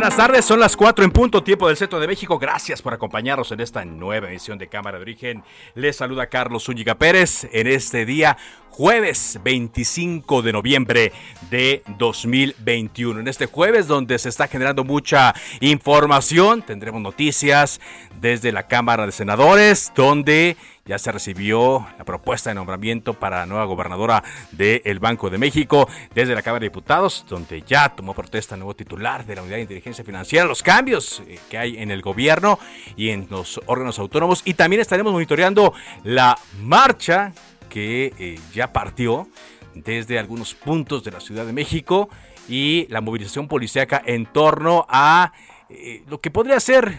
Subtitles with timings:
[0.00, 2.38] Buenas tardes, son las 4 en punto, tiempo del Centro de México.
[2.38, 5.44] Gracias por acompañarnos en esta nueva edición de Cámara de Origen.
[5.74, 8.38] Les saluda Carlos Zúñiga Pérez en este día,
[8.70, 11.12] jueves 25 de noviembre
[11.50, 13.20] de 2021.
[13.20, 17.78] En este jueves donde se está generando mucha información, tendremos noticias
[18.22, 20.56] desde la Cámara de Senadores, donde
[20.90, 25.88] ya se recibió la propuesta de nombramiento para la nueva gobernadora del Banco de México
[26.16, 29.58] desde la Cámara de Diputados, donde ya tomó protesta el nuevo titular de la Unidad
[29.58, 32.58] de Inteligencia Financiera, los cambios eh, que hay en el gobierno
[32.96, 34.42] y en los órganos autónomos.
[34.44, 37.34] Y también estaremos monitoreando la marcha
[37.68, 39.28] que eh, ya partió
[39.74, 42.10] desde algunos puntos de la Ciudad de México
[42.48, 45.32] y la movilización policíaca en torno a
[45.68, 46.98] eh, lo que podría ser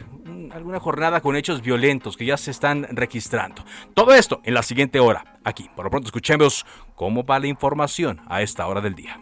[0.51, 3.63] alguna jornada con hechos violentos que ya se están registrando.
[3.93, 5.69] Todo esto en la siguiente hora, aquí.
[5.75, 6.65] Por lo pronto escuchemos
[6.95, 9.19] cómo va la información a esta hora del día.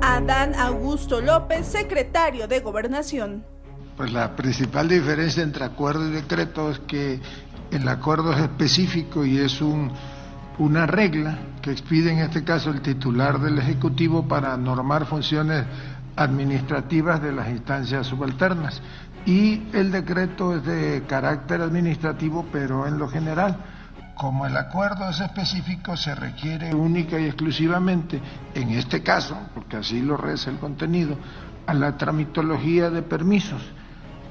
[0.00, 3.44] Adán Augusto López, secretario de Gobernación.
[3.96, 7.20] Pues la principal diferencia entre acuerdo y decreto es que
[7.70, 9.92] el acuerdo es específico y es un,
[10.58, 15.64] una regla que expide en este caso el titular del Ejecutivo para normar funciones
[16.22, 18.80] administrativas de las instancias subalternas.
[19.26, 23.56] Y el decreto es de carácter administrativo, pero en lo general.
[24.16, 28.20] Como el acuerdo es específico, se requiere única y exclusivamente,
[28.54, 31.16] en este caso, porque así lo reza el contenido,
[31.66, 33.62] a la tramitología de permisos,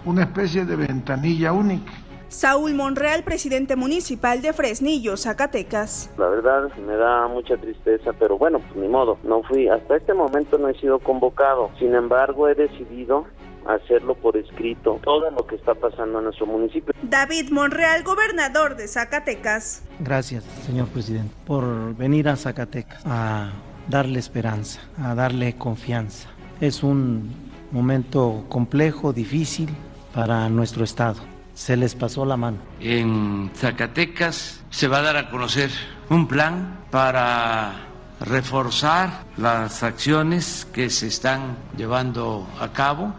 [0.06, 1.92] una especie de ventanilla única.
[2.32, 6.10] Saúl Monreal, presidente municipal de Fresnillo, Zacatecas.
[6.18, 10.14] La verdad me da mucha tristeza, pero bueno, pues ni modo, no fui, hasta este
[10.14, 11.70] momento no he sido convocado.
[11.78, 13.26] Sin embargo, he decidido
[13.68, 16.94] hacerlo por escrito, todo lo que está pasando en nuestro municipio.
[17.04, 19.84] David Monreal, gobernador de Zacatecas.
[20.00, 23.52] Gracias, señor presidente, por venir a Zacatecas a
[23.90, 26.30] darle esperanza, a darle confianza.
[26.62, 27.30] Es un
[27.72, 29.70] momento complejo, difícil
[30.14, 31.41] para nuestro estado.
[31.54, 32.58] Se les pasó la mano.
[32.80, 35.70] En Zacatecas se va a dar a conocer
[36.10, 37.88] un plan para
[38.22, 43.14] reforzar las acciones que se están llevando a cabo.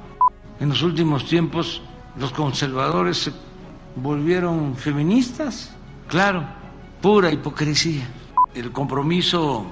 [0.60, 1.82] En los últimos tiempos
[2.16, 3.32] los conservadores se
[3.96, 5.74] volvieron feministas.
[6.08, 6.44] Claro,
[7.00, 8.06] pura hipocresía.
[8.54, 9.66] El compromiso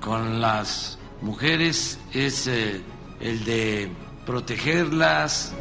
[0.00, 2.80] con las mujeres es eh,
[3.20, 3.90] el de
[4.24, 5.54] protegerlas.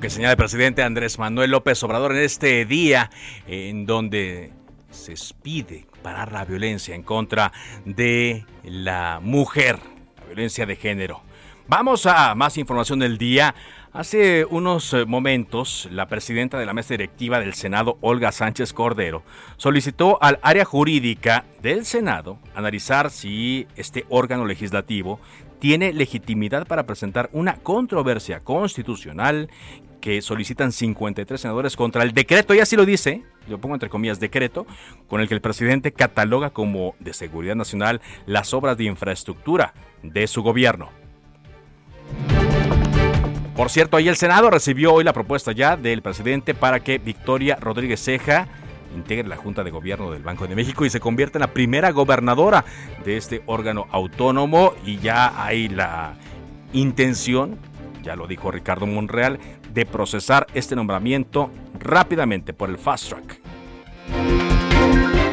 [0.00, 3.10] Que señala el presidente Andrés Manuel López Obrador en este día
[3.46, 4.50] en donde
[4.90, 7.52] se pide parar la violencia en contra
[7.84, 9.78] de la mujer,
[10.18, 11.20] la violencia de género.
[11.68, 13.54] Vamos a más información del día.
[13.92, 19.22] Hace unos eh, momentos, la presidenta de la mesa directiva del Senado, Olga Sánchez Cordero,
[19.58, 25.20] solicitó al área jurídica del Senado analizar si este órgano legislativo
[25.58, 29.50] tiene legitimidad para presentar una controversia constitucional
[30.00, 34.20] que solicitan 53 senadores contra el decreto, y así lo dice, lo pongo entre comillas,
[34.20, 34.66] decreto,
[35.08, 40.26] con el que el presidente cataloga como de seguridad nacional las obras de infraestructura de
[40.26, 40.90] su gobierno.
[43.56, 47.56] Por cierto, ahí el Senado recibió hoy la propuesta ya del presidente para que Victoria
[47.56, 48.48] Rodríguez Ceja
[48.96, 51.90] integre la Junta de Gobierno del Banco de México y se convierta en la primera
[51.90, 52.64] gobernadora
[53.04, 56.14] de este órgano autónomo y ya hay la
[56.72, 57.58] intención,
[58.02, 59.38] ya lo dijo Ricardo Monreal,
[59.72, 63.40] de procesar este nombramiento rápidamente por el fast track.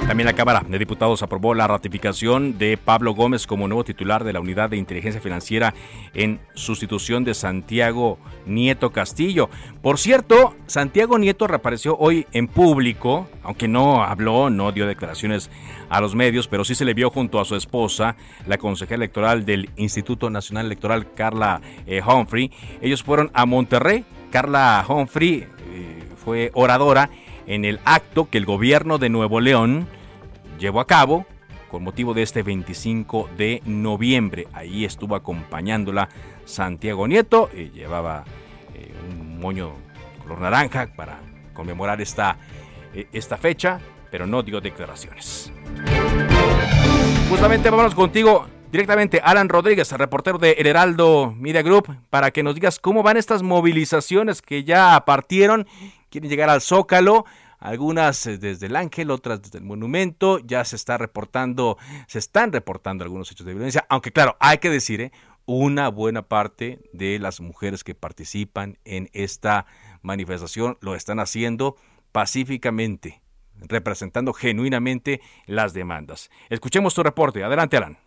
[0.07, 4.31] También la Cámara de Diputados aprobó la ratificación de Pablo Gómez como nuevo titular de
[4.31, 5.73] la Unidad de Inteligencia Financiera
[6.13, 9.49] en sustitución de Santiago Nieto Castillo.
[9.81, 15.49] Por cierto, Santiago Nieto reapareció hoy en público, aunque no habló, no dio declaraciones
[15.89, 19.45] a los medios, pero sí se le vio junto a su esposa, la consejera electoral
[19.45, 22.49] del Instituto Nacional Electoral, Carla eh, Humphrey.
[22.81, 24.05] Ellos fueron a Monterrey.
[24.31, 27.09] Carla Humphrey eh, fue oradora
[27.45, 29.87] en el acto que el gobierno de Nuevo León
[30.59, 31.25] llevó a cabo
[31.69, 34.47] con motivo de este 25 de noviembre.
[34.53, 36.09] Ahí estuvo acompañándola
[36.45, 38.23] Santiago Nieto, y llevaba
[38.73, 39.73] eh, un moño
[40.21, 41.19] color naranja para
[41.53, 42.37] conmemorar esta,
[42.93, 45.51] eh, esta fecha, pero no dio declaraciones.
[47.29, 52.55] Justamente vámonos contigo directamente, Alan Rodríguez, reportero de El Heraldo Media Group, para que nos
[52.55, 55.67] digas cómo van estas movilizaciones que ya partieron,
[56.09, 57.25] quieren llegar al Zócalo
[57.59, 61.77] algunas eh, desde el Ángel, otras desde el Monumento, ya se está reportando,
[62.07, 65.11] se están reportando algunos hechos de violencia, aunque claro, hay que decir, ¿eh?
[65.45, 69.65] una buena parte de las mujeres que participan en esta
[70.01, 71.77] manifestación lo están haciendo
[72.11, 73.21] pacíficamente,
[73.55, 76.29] representando genuinamente las demandas.
[76.49, 77.43] Escuchemos tu reporte.
[77.43, 77.97] Adelante, Alan.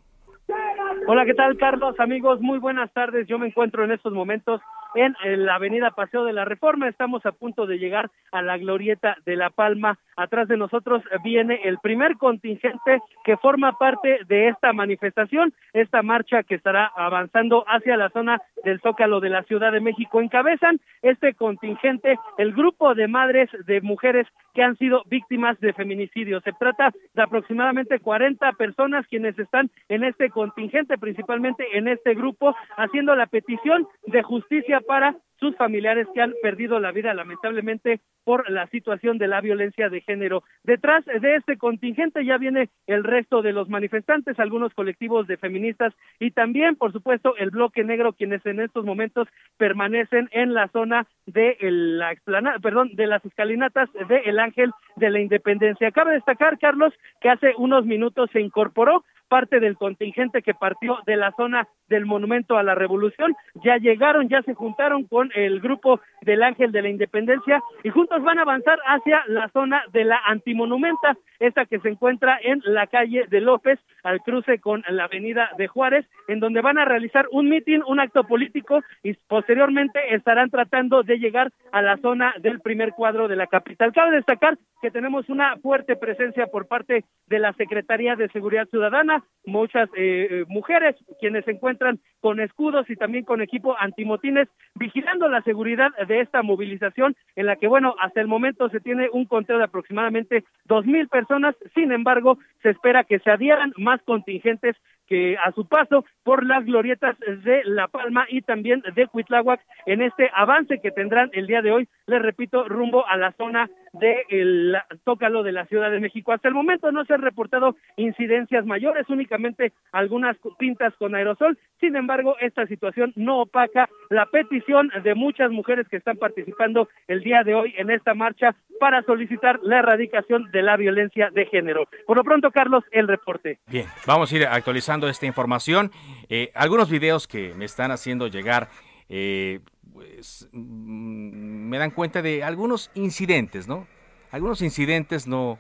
[1.13, 1.99] Hola, ¿qué tal, Carlos?
[1.99, 3.27] Amigos, muy buenas tardes.
[3.27, 4.61] Yo me encuentro en estos momentos
[4.95, 5.15] en
[5.47, 6.89] la avenida Paseo de la Reforma.
[6.89, 9.99] Estamos a punto de llegar a la glorieta de La Palma.
[10.17, 16.43] Atrás de nosotros viene el primer contingente que forma parte de esta manifestación, esta marcha
[16.43, 20.21] que estará avanzando hacia la zona del Zócalo de la Ciudad de México.
[20.21, 26.41] Encabezan este contingente el grupo de madres de mujeres que han sido víctimas de feminicidio.
[26.41, 32.55] Se trata de aproximadamente 40 personas quienes están en este contingente, principalmente en este grupo,
[32.77, 38.49] haciendo la petición de justicia para sus familiares que han perdido la vida lamentablemente por
[38.51, 40.45] la situación de la violencia de género.
[40.63, 45.95] Detrás de este contingente ya viene el resto de los manifestantes, algunos colectivos de feministas
[46.19, 51.07] y también, por supuesto, el bloque negro, quienes en estos momentos permanecen en la zona
[51.27, 55.91] de la explanada, perdón, de las escalinatas de El Ángel de la Independencia.
[55.91, 56.93] Cabe destacar, Carlos,
[57.23, 62.05] que hace unos minutos se incorporó parte del contingente que partió de la zona del
[62.05, 63.35] Monumento a la Revolución.
[63.65, 68.23] Ya llegaron, ya se juntaron con el grupo del Ángel de la Independencia y juntos
[68.23, 72.89] van a avanzar hacia la zona de la Antimonumenta, esta que se encuentra en la
[72.89, 77.27] calle de López, al cruce con la avenida de Juárez, en donde van a realizar
[77.31, 82.61] un mitin, un acto político y posteriormente estarán tratando de llegar a la zona del
[82.61, 83.93] primer cuadro de la capital.
[83.93, 89.20] Cabe destacar que tenemos una fuerte presencia por parte de la Secretaría de Seguridad Ciudadana,
[89.47, 95.29] muchas eh, eh, mujeres quienes se encuentran con escudos y también con equipo antimotines vigilando
[95.29, 99.25] la seguridad de esta movilización en la que bueno hasta el momento se tiene un
[99.25, 101.57] conteo de aproximadamente dos mil personas.
[101.75, 104.77] Sin embargo se espera que se adhieran más contingentes
[105.11, 110.03] que a su paso por las glorietas de La Palma y también de Cuitláhuac en
[110.03, 114.73] este avance que tendrán el día de hoy, les repito, rumbo a la zona del
[114.73, 116.33] de Tócalo de la Ciudad de México.
[116.33, 121.59] Hasta el momento no se han reportado incidencias mayores, únicamente algunas pintas con aerosol.
[121.81, 127.23] Sin embargo, esta situación no opaca la petición de muchas mujeres que están participando el
[127.23, 131.87] día de hoy en esta marcha para solicitar la erradicación de la violencia de género.
[132.07, 133.59] Por lo pronto, Carlos, el reporte.
[133.67, 135.91] Bien, vamos a ir actualizando esta información.
[136.29, 138.69] Eh, algunos videos que me están haciendo llegar,
[139.09, 139.61] eh,
[139.93, 143.87] pues, mm, me dan cuenta de algunos incidentes, ¿no?
[144.31, 145.59] Algunos incidentes no,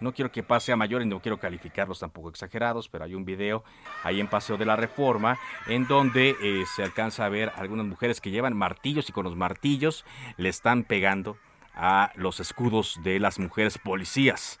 [0.00, 3.64] no quiero que pase a mayores, no quiero calificarlos tampoco exagerados, pero hay un video
[4.02, 8.20] ahí en Paseo de la Reforma en donde eh, se alcanza a ver algunas mujeres
[8.20, 10.04] que llevan martillos y con los martillos
[10.36, 11.36] le están pegando
[11.74, 14.58] a los escudos de las mujeres policías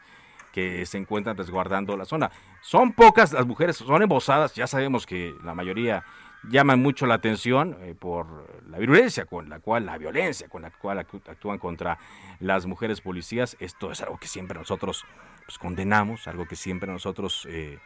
[0.52, 2.30] que se encuentran resguardando la zona.
[2.60, 6.04] Son pocas las mujeres, son embosadas, ya sabemos que la mayoría
[6.48, 10.70] llaman mucho la atención eh, por la violencia con la cual, la violencia con la
[10.70, 11.98] cual actúan contra
[12.38, 13.56] las mujeres policías.
[13.60, 15.04] Esto es algo que siempre nosotros
[15.44, 17.78] pues, condenamos, algo que siempre nosotros eh,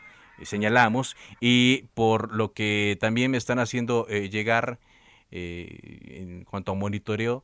[0.42, 4.78] señalamos y por lo que también me están haciendo eh, llegar
[5.37, 7.42] en cuanto a monitoreo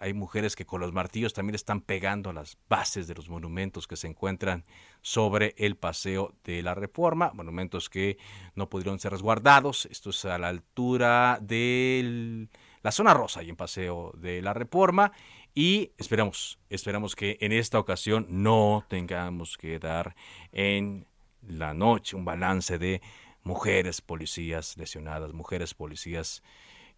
[0.00, 3.96] hay mujeres que con los martillos también están pegando las bases de los monumentos que
[3.96, 4.64] se encuentran
[5.00, 8.18] sobre el paseo de la Reforma, monumentos que
[8.54, 9.86] no pudieron ser resguardados.
[9.86, 12.48] Esto es a la altura de
[12.82, 15.12] la zona rosa y en paseo de la Reforma.
[15.54, 20.14] Y esperamos, esperamos que en esta ocasión no tengamos que dar
[20.52, 21.06] en
[21.46, 23.02] la noche un balance de
[23.42, 26.42] mujeres policías lesionadas, mujeres policías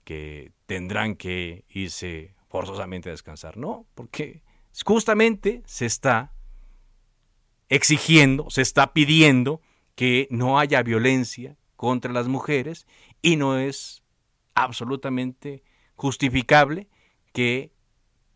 [0.05, 3.57] que tendrán que irse forzosamente descansar.
[3.57, 4.41] No, porque
[4.87, 6.31] justamente se está
[7.69, 9.61] exigiendo, se está pidiendo
[9.97, 12.87] que no haya violencia contra las mujeres
[13.23, 14.05] y no es
[14.55, 15.65] absolutamente
[15.97, 16.87] justificable
[17.33, 17.73] que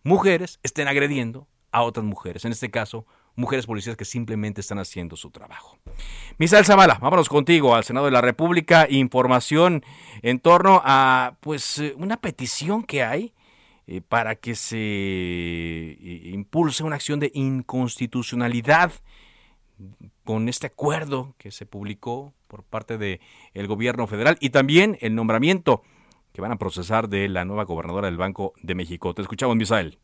[0.02, 3.06] mujeres estén agrediendo a otras mujeres, en este caso
[3.37, 5.78] mujeres policías que simplemente están haciendo su trabajo.
[6.38, 9.84] Misael Zavala, vámonos contigo al Senado de la República, información
[10.22, 13.32] en torno a pues eh, una petición que hay
[13.90, 15.97] eh, para que se eh,
[16.30, 18.92] impulse una acción de inconstitucionalidad
[20.25, 25.80] con este acuerdo que se publicó por parte del gobierno federal y también el nombramiento
[26.35, 29.14] que van a procesar de la nueva gobernadora del Banco de México.
[29.14, 29.97] Te escuchamos, Misael.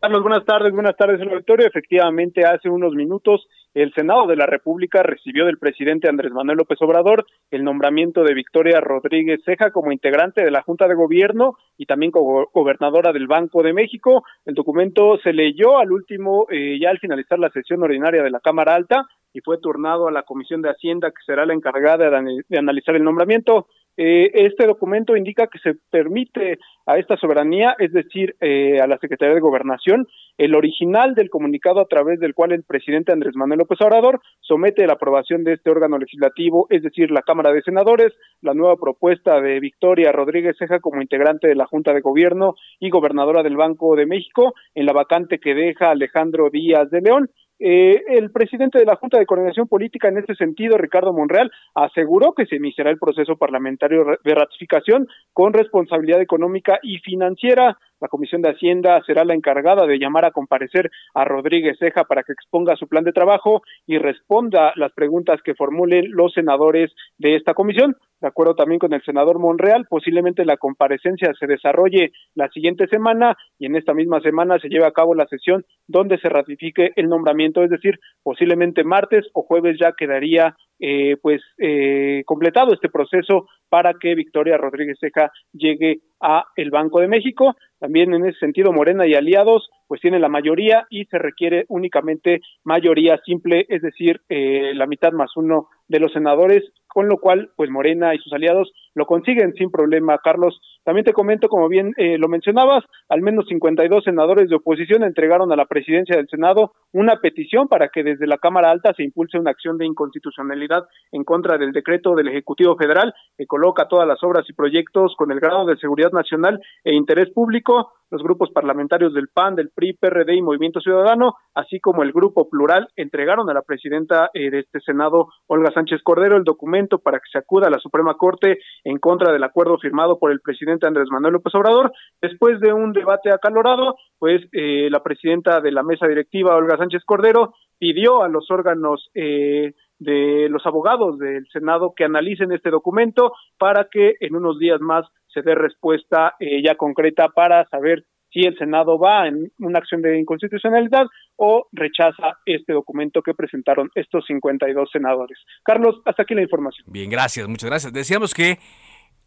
[0.00, 1.66] Carlos, buenas tardes, buenas tardes, el auditorio.
[1.66, 6.80] Efectivamente, hace unos minutos el Senado de la República recibió del presidente Andrés Manuel López
[6.80, 11.86] Obrador el nombramiento de Victoria Rodríguez Ceja como integrante de la Junta de Gobierno y
[11.86, 14.24] también como gobernadora del Banco de México.
[14.44, 18.40] El documento se leyó al último, eh, ya al finalizar la sesión ordinaria de la
[18.40, 22.56] Cámara Alta y fue turnado a la Comisión de Hacienda, que será la encargada de
[22.56, 23.66] analizar el nombramiento.
[23.96, 28.98] Eh, este documento indica que se permite a esta soberanía, es decir, eh, a la
[28.98, 33.60] Secretaría de Gobernación, el original del comunicado a través del cual el presidente Andrés Manuel
[33.60, 38.12] López Obrador somete la aprobación de este órgano legislativo, es decir, la Cámara de Senadores,
[38.42, 42.90] la nueva propuesta de Victoria Rodríguez Ceja como integrante de la Junta de Gobierno y
[42.90, 47.30] gobernadora del Banco de México en la vacante que deja Alejandro Díaz de León.
[47.60, 52.32] Eh, el presidente de la Junta de Coordinación Política, en este sentido, Ricardo Monreal, aseguró
[52.32, 57.78] que se iniciará el proceso parlamentario de ratificación con responsabilidad económica y financiera.
[58.00, 62.24] La Comisión de Hacienda será la encargada de llamar a comparecer a Rodríguez Ceja para
[62.24, 67.36] que exponga su plan de trabajo y responda las preguntas que formulen los senadores de
[67.36, 67.96] esta comisión.
[68.24, 73.36] De acuerdo también con el senador Monreal, posiblemente la comparecencia se desarrolle la siguiente semana
[73.58, 77.10] y en esta misma semana se lleve a cabo la sesión donde se ratifique el
[77.10, 83.46] nombramiento, es decir, posiblemente martes o jueves ya quedaría eh, pues eh, completado este proceso
[83.68, 87.54] para que Victoria Rodríguez Ceja llegue a el Banco de México.
[87.78, 92.40] También en ese sentido, Morena y aliados pues tienen la mayoría y se requiere únicamente
[92.64, 96.64] mayoría simple, es decir, eh, la mitad más uno de los senadores,
[96.94, 100.18] con lo cual, pues Morena y sus aliados lo consiguen sin problema.
[100.18, 105.02] Carlos, también te comento, como bien eh, lo mencionabas, al menos 52 senadores de oposición
[105.02, 109.02] entregaron a la presidencia del Senado una petición para que desde la Cámara Alta se
[109.02, 114.06] impulse una acción de inconstitucionalidad en contra del decreto del Ejecutivo Federal que coloca todas
[114.06, 118.50] las obras y proyectos con el grado de seguridad nacional e interés público los grupos
[118.52, 123.50] parlamentarios del PAN, del PRI, PRD y Movimiento Ciudadano, así como el Grupo Plural, entregaron
[123.50, 127.38] a la presidenta eh, de este Senado, Olga Sánchez Cordero, el documento para que se
[127.38, 131.34] acuda a la Suprema Corte en contra del acuerdo firmado por el presidente Andrés Manuel
[131.34, 131.92] López Obrador.
[132.20, 137.02] Después de un debate acalorado, pues eh, la presidenta de la mesa directiva, Olga Sánchez
[137.04, 143.32] Cordero, pidió a los órganos eh, de los abogados del Senado que analicen este documento
[143.58, 148.40] para que en unos días más se dé respuesta eh, ya concreta para saber si
[148.40, 154.26] el Senado va en una acción de inconstitucionalidad o rechaza este documento que presentaron estos
[154.26, 155.38] 52 senadores.
[155.62, 156.84] Carlos, hasta aquí la información.
[156.90, 157.92] Bien, gracias, muchas gracias.
[157.92, 158.58] Decíamos que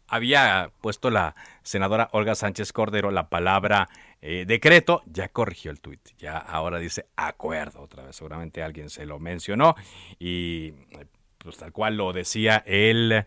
[0.06, 3.88] había puesto la senadora Olga Sánchez Cordero la palabra
[4.20, 9.06] eh, decreto, ya corrigió el tuit, ya ahora dice acuerdo otra vez, seguramente alguien se
[9.06, 9.74] lo mencionó
[10.18, 10.72] y
[11.38, 13.24] pues tal cual lo decía el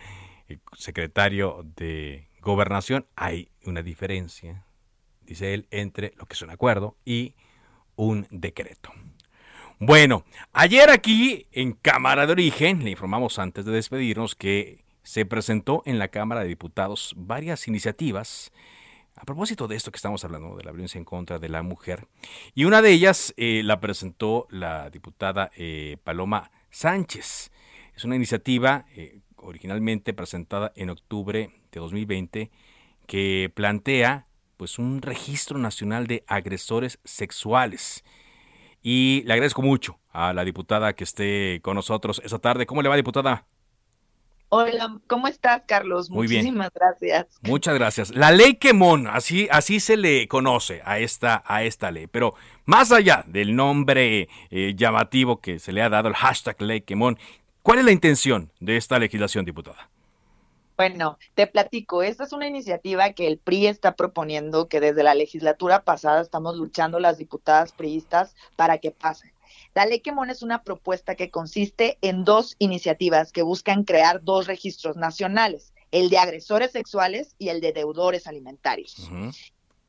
[0.73, 4.65] secretario de gobernación hay una diferencia,
[5.31, 7.35] dice él, entre lo que es un acuerdo y
[7.95, 8.91] un decreto.
[9.79, 10.23] Bueno,
[10.53, 15.97] ayer aquí en Cámara de Origen, le informamos antes de despedirnos que se presentó en
[15.97, 18.51] la Cámara de Diputados varias iniciativas
[19.15, 22.07] a propósito de esto que estamos hablando, de la violencia en contra de la mujer.
[22.55, 27.51] Y una de ellas eh, la presentó la diputada eh, Paloma Sánchez.
[27.95, 32.51] Es una iniciativa eh, originalmente presentada en octubre de 2020
[33.05, 34.25] que plantea
[34.61, 38.03] pues un registro nacional de agresores sexuales.
[38.83, 42.67] Y le agradezco mucho a la diputada que esté con nosotros esta tarde.
[42.67, 43.47] ¿Cómo le va, diputada?
[44.49, 46.11] Hola, ¿cómo estás, Carlos?
[46.11, 47.25] Muy Muchísimas gracias.
[47.41, 48.15] Muchas gracias.
[48.15, 52.91] La ley Quemón, así, así se le conoce a esta, a esta ley, pero más
[52.91, 57.17] allá del nombre eh, llamativo que se le ha dado, el hashtag ley Quemón,
[57.63, 59.89] ¿cuál es la intención de esta legislación, diputada?
[60.81, 65.13] Bueno, te platico, esta es una iniciativa que el PRI está proponiendo, que desde la
[65.13, 69.31] legislatura pasada estamos luchando las diputadas priistas para que pase.
[69.75, 74.47] La ley Quemón es una propuesta que consiste en dos iniciativas que buscan crear dos
[74.47, 79.07] registros nacionales, el de agresores sexuales y el de deudores alimentarios.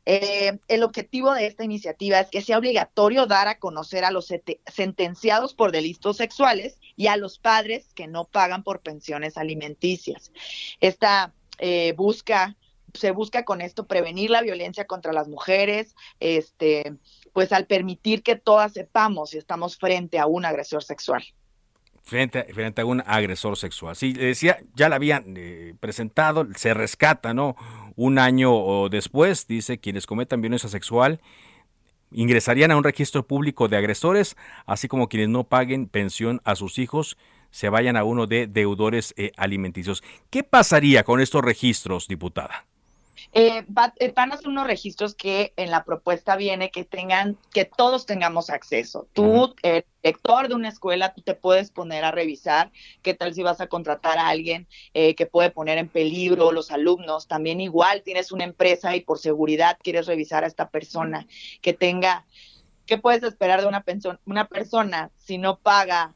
[0.05, 4.33] Eh, el objetivo de esta iniciativa es que sea obligatorio dar a conocer a los
[4.67, 10.33] sentenciados por delitos sexuales y a los padres que no pagan por pensiones alimenticias.
[10.81, 12.57] Esta eh, busca
[12.95, 16.95] se busca con esto prevenir la violencia contra las mujeres, este,
[17.33, 21.25] pues al permitir que todas sepamos si estamos frente a un agresor sexual.
[22.03, 23.95] Frente, frente a un agresor sexual.
[23.97, 27.57] Sí, decía, ya la habían eh, presentado, se rescata, ¿no?
[27.95, 31.21] Un año después, dice, quienes cometan violencia sexual
[32.15, 36.79] ingresarían a un registro público de agresores, así como quienes no paguen pensión a sus
[36.79, 37.17] hijos
[37.53, 40.03] se vayan a uno de deudores eh, alimenticios.
[40.31, 42.67] ¿Qué pasaría con estos registros, diputada?
[43.35, 43.65] Eh,
[43.99, 48.05] eh, van a ser unos registros que en la propuesta viene que tengan, que todos
[48.05, 49.09] tengamos acceso.
[49.15, 52.71] Tú, el director de una escuela, tú te puedes poner a revisar
[53.01, 56.71] qué tal si vas a contratar a alguien eh, que puede poner en peligro los
[56.71, 57.27] alumnos.
[57.27, 61.27] También igual tienes una empresa y por seguridad quieres revisar a esta persona
[61.63, 62.27] que tenga,
[62.85, 63.83] ¿qué puedes esperar de una,
[64.27, 66.15] una persona si no paga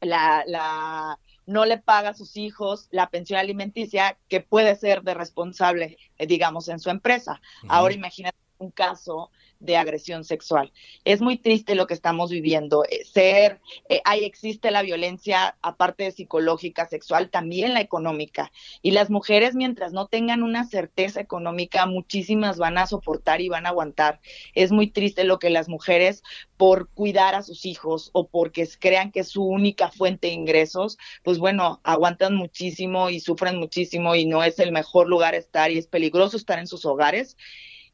[0.00, 5.14] la, la no le paga a sus hijos la pensión alimenticia que puede ser de
[5.14, 7.40] responsable, eh, digamos, en su empresa.
[7.68, 9.30] Ahora imagínate un caso
[9.62, 10.72] de agresión sexual.
[11.04, 12.84] Es muy triste lo que estamos viviendo.
[12.84, 18.50] Eh, ser, eh, ahí existe la violencia, aparte de psicológica, sexual, también la económica.
[18.82, 23.66] Y las mujeres, mientras no tengan una certeza económica, muchísimas van a soportar y van
[23.66, 24.20] a aguantar.
[24.54, 26.24] Es muy triste lo que las mujeres,
[26.56, 30.98] por cuidar a sus hijos o porque crean que es su única fuente de ingresos,
[31.22, 35.78] pues bueno, aguantan muchísimo y sufren muchísimo y no es el mejor lugar estar y
[35.78, 37.36] es peligroso estar en sus hogares.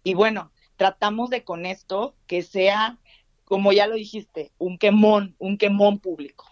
[0.02, 2.96] Y bueno, tratamos de con esto que sea,
[3.44, 6.46] como ya lo dijiste, un quemón, un quemón público.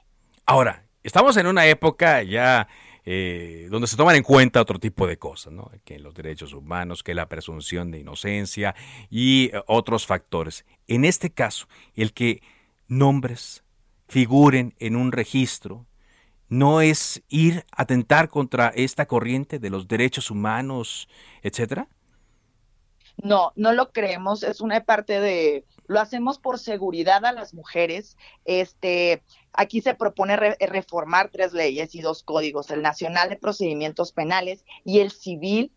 [0.45, 2.69] Ahora, estamos en una época ya
[3.05, 5.71] eh, donde se toman en cuenta otro tipo de cosas, ¿no?
[5.85, 8.75] que los derechos humanos, que la presunción de inocencia
[9.09, 10.67] y eh, otros factores.
[10.89, 12.43] En este caso, el que
[12.89, 13.63] nombres
[14.09, 15.87] figuren en un registro
[16.49, 21.09] no es ir a atentar contra esta corriente de los derechos humanos,
[21.43, 21.89] etcétera.
[23.23, 28.17] No, no lo creemos, es una parte de, lo hacemos por seguridad a las mujeres.
[28.45, 34.65] Este, aquí se propone reformar tres leyes y dos códigos, el Nacional de Procedimientos Penales
[34.85, 35.73] y el civil,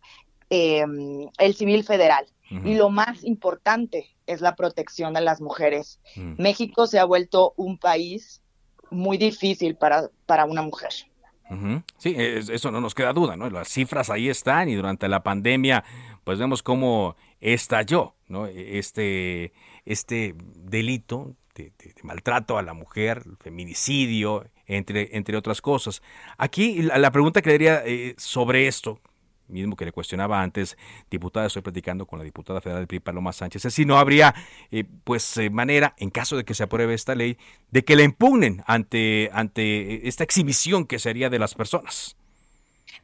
[0.50, 2.26] em, el civil federal.
[2.64, 6.00] Y lo más importante es la protección de las mujeres.
[6.16, 6.42] Mm.
[6.42, 8.42] México se ha vuelto un país
[8.90, 10.90] muy difícil para, para una mujer.
[11.98, 13.50] Sí, eso no nos queda duda, ¿no?
[13.50, 15.82] Las cifras ahí están y durante la pandemia,
[16.22, 18.46] pues vemos cómo estalló, ¿no?
[18.46, 19.52] Este,
[19.84, 21.72] este delito de,
[22.02, 26.02] maltrato a la mujer, feminicidio, entre, entre otras cosas.
[26.38, 29.00] Aquí la, pregunta que le diría eh, sobre esto,
[29.48, 30.76] mismo que le cuestionaba antes,
[31.10, 34.34] diputada, estoy platicando con la diputada federal del PRI, Paloma Sánchez, es si no habría,
[34.70, 37.36] eh, pues, eh, manera, en caso de que se apruebe esta ley,
[37.70, 42.16] de que la impugnen ante, ante esta exhibición que sería de las personas.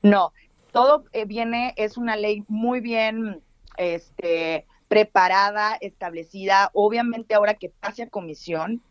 [0.02, 0.32] No,
[0.72, 3.42] todo viene, es una ley muy bien,
[3.76, 6.70] este, preparada, establecida.
[6.72, 8.82] Obviamente ahora que pase a comisión,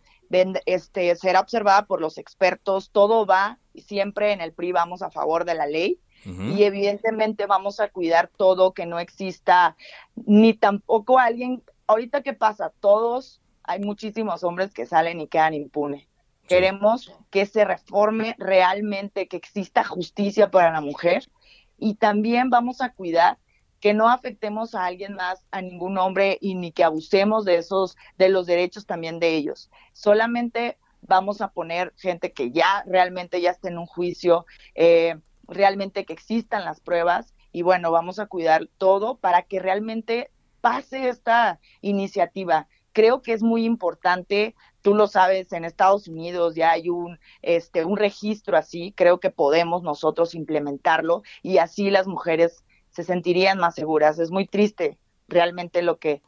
[0.66, 5.46] este, será observada por los expertos, todo va, siempre en el PRI vamos a favor
[5.46, 9.78] de la ley y evidentemente vamos a cuidar todo, que no exista
[10.16, 16.08] ni tampoco alguien, ahorita qué pasa, todos, hay muchísimos hombres que salen y quedan impunes.
[16.48, 21.30] Queremos que se reforme realmente, que exista justicia para la mujer
[21.78, 23.38] y también vamos a cuidar
[23.86, 27.96] que no afectemos a alguien más, a ningún hombre y ni que abusemos de esos,
[28.18, 29.70] de los derechos también de ellos.
[29.94, 36.04] Solamente vamos a poner gente que ya realmente ya esté en un juicio, eh, realmente
[36.04, 41.60] que existan las pruebas y bueno, vamos a cuidar todo para que realmente pase esta
[41.82, 42.68] iniciativa.
[42.92, 47.86] Creo que es muy importante, tú lo sabes, en Estados Unidos ya hay un este
[47.86, 53.76] un registro así, creo que podemos nosotros implementarlo y así las mujeres se sentirían más
[53.76, 54.20] seguras.
[54.20, 56.22] Es muy triste realmente lo que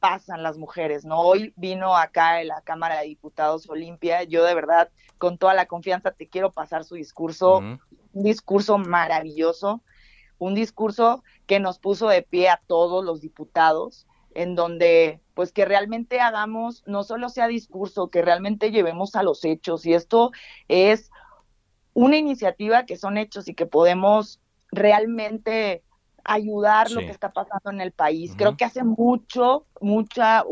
[0.00, 1.18] pasan las mujeres, ¿no?
[1.18, 5.64] Hoy vino acá en la Cámara de Diputados Olimpia, yo de verdad, con toda la
[5.64, 9.82] confianza, te quiero pasar su discurso, un discurso maravilloso,
[10.36, 15.64] un discurso que nos puso de pie a todos los diputados, en donde pues que
[15.64, 20.32] realmente hagamos, no solo sea discurso, que realmente llevemos a los hechos, y esto
[20.68, 21.10] es
[21.94, 24.40] una iniciativa que son hechos y que podemos
[24.70, 25.83] realmente
[26.24, 28.32] ayudar lo que está pasando en el país.
[28.36, 30.44] Creo que hace mucho, mucha,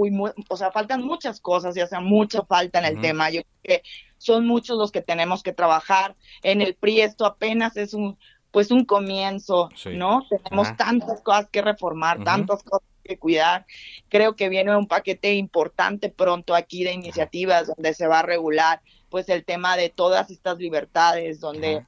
[0.49, 3.31] o sea, faltan muchas cosas y hace mucha falta en el tema.
[3.31, 3.83] Yo creo que
[4.19, 6.15] son muchos los que tenemos que trabajar.
[6.43, 8.19] En el PRI esto apenas es un,
[8.51, 10.27] pues un comienzo, ¿no?
[10.29, 13.67] Tenemos tantas cosas que reformar, tantas cosas que cuidar.
[14.09, 18.81] Creo que viene un paquete importante pronto aquí de iniciativas donde se va a regular
[19.09, 21.85] pues el tema de todas estas libertades, donde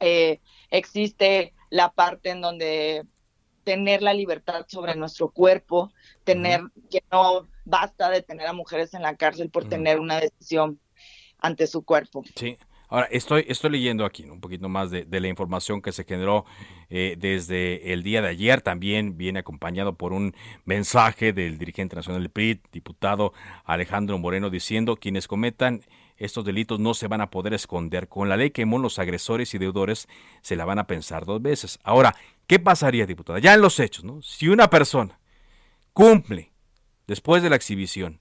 [0.00, 3.04] eh, existe la parte en donde
[3.64, 5.92] tener la libertad sobre nuestro cuerpo,
[6.24, 10.80] tener que no basta de tener a mujeres en la cárcel por tener una decisión
[11.38, 12.24] ante su cuerpo.
[12.34, 12.56] Sí.
[12.90, 16.46] Ahora, estoy, estoy leyendo aquí un poquito más de, la información que se generó
[16.88, 18.62] eh, desde el día de ayer.
[18.62, 24.96] También viene acompañado por un mensaje del dirigente nacional del PRI, diputado Alejandro Moreno, diciendo
[24.96, 25.82] quienes cometan
[26.18, 28.08] estos delitos no se van a poder esconder.
[28.08, 30.08] Con la ley que los agresores y deudores
[30.42, 31.78] se la van a pensar dos veces.
[31.82, 32.14] Ahora,
[32.46, 33.38] ¿qué pasaría, diputada?
[33.38, 34.20] Ya en los hechos, ¿no?
[34.22, 35.18] Si una persona
[35.92, 36.52] cumple
[37.06, 38.20] después de la exhibición,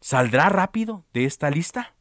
[0.00, 1.94] ¿saldrá rápido de esta lista?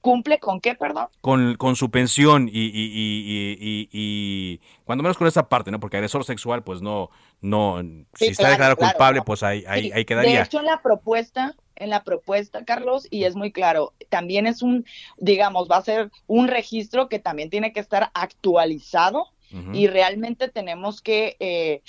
[0.00, 1.08] ¿Cumple con qué, perdón?
[1.20, 5.80] Con, con su pensión y, y, y, cuando menos con esa parte, ¿no?
[5.80, 7.82] Porque agresor sexual, pues no, no,
[8.14, 10.38] si está declarado culpable, pues ahí, ahí, ahí, quedaría.
[10.38, 14.62] De hecho, en la propuesta, en la propuesta, Carlos, y es muy claro, también es
[14.62, 14.84] un,
[15.18, 19.28] digamos, va a ser un registro que también tiene que estar actualizado
[19.72, 21.36] y realmente tenemos que...
[21.40, 21.82] Eh,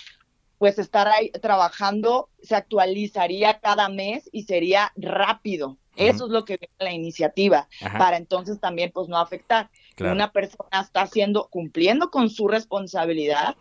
[0.57, 5.77] pues estar ahí trabajando se actualizaría cada mes y sería rápido.
[5.95, 9.69] Eso es lo que viene la iniciativa, para entonces también pues no afectar.
[9.99, 13.55] Una persona está haciendo, cumpliendo con su responsabilidad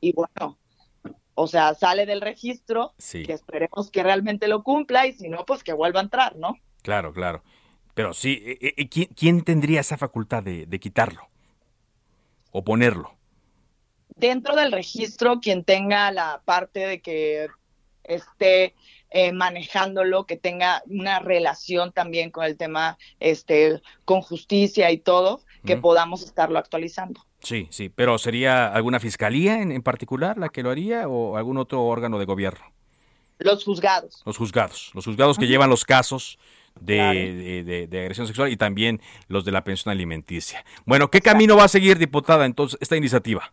[0.00, 0.58] y bueno,
[1.36, 5.62] o sea, sale del registro, que esperemos que realmente lo cumpla y si no, pues
[5.62, 6.56] que vuelva a entrar, ¿no?
[6.82, 7.42] Claro, claro.
[7.94, 11.28] Pero sí, eh, eh, ¿quién, tendría esa facultad de, de quitarlo
[12.52, 13.14] o ponerlo?
[14.08, 17.48] Dentro del registro, quien tenga la parte de que
[18.02, 18.74] esté
[19.10, 25.42] eh, manejándolo, que tenga una relación también con el tema, este, con justicia y todo,
[25.64, 27.25] que podamos estarlo actualizando.
[27.40, 31.84] Sí, sí, pero ¿sería alguna fiscalía en, particular la que lo haría o algún otro
[31.84, 32.64] órgano de gobierno?
[33.38, 34.22] Los juzgados.
[34.24, 36.38] Los juzgados, los juzgados que llevan los casos
[36.80, 40.64] de, de, agresión sexual y también los de la pensión alimenticia.
[40.84, 43.52] Bueno, ¿qué camino va a seguir, diputada, entonces, esta iniciativa?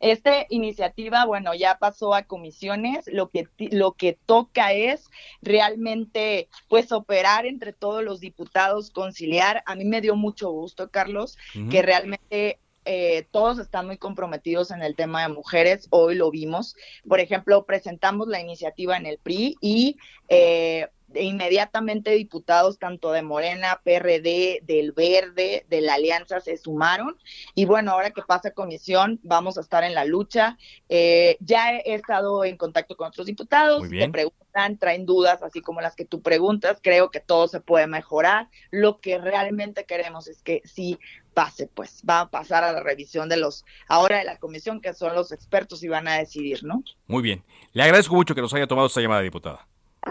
[0.00, 5.08] Esta iniciativa, bueno, ya pasó a comisiones, lo que, lo que toca es
[5.42, 9.62] realmente, pues, operar entre todos los diputados, conciliar.
[9.64, 11.38] A mí me dio mucho gusto, Carlos,
[11.70, 16.76] que realmente eh, todos están muy comprometidos en el tema de mujeres, hoy lo vimos.
[17.08, 19.96] Por ejemplo, presentamos la iniciativa en el PRI y
[20.28, 27.16] eh, inmediatamente diputados tanto de Morena, PRD, del Verde, de la Alianza se sumaron.
[27.54, 30.56] Y bueno, ahora que pasa comisión, vamos a estar en la lucha.
[30.88, 35.80] Eh, ya he estado en contacto con otros diputados, te preguntan, traen dudas, así como
[35.80, 36.78] las que tú preguntas.
[36.82, 38.48] Creo que todo se puede mejorar.
[38.70, 40.98] Lo que realmente queremos es que sí
[41.32, 44.94] pase, pues va a pasar a la revisión de los, ahora de la comisión, que
[44.94, 46.82] son los expertos y van a decidir, ¿no?
[47.06, 47.42] Muy bien.
[47.72, 49.66] Le agradezco mucho que nos haya tomado esta llamada, diputada.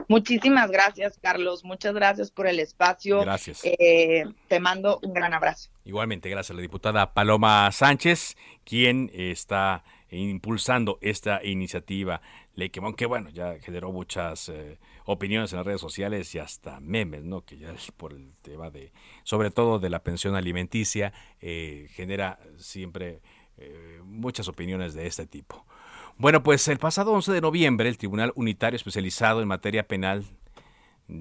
[0.07, 1.63] Muchísimas gracias, Carlos.
[1.63, 3.21] Muchas gracias por el espacio.
[3.21, 3.61] Gracias.
[3.63, 5.69] Eh, te mando un gran abrazo.
[5.85, 12.21] Igualmente, gracias a la diputada Paloma Sánchez, quien está impulsando esta iniciativa.
[12.55, 17.23] Ley que, bueno, ya generó muchas eh, opiniones en las redes sociales y hasta memes,
[17.23, 17.45] ¿no?
[17.45, 18.91] Que ya es por el tema de,
[19.23, 23.21] sobre todo de la pensión alimenticia, eh, genera siempre
[24.03, 25.67] muchas opiniones de este tipo.
[26.21, 30.23] Bueno, pues el pasado 11 de noviembre, el Tribunal Unitario Especializado en Materia Penal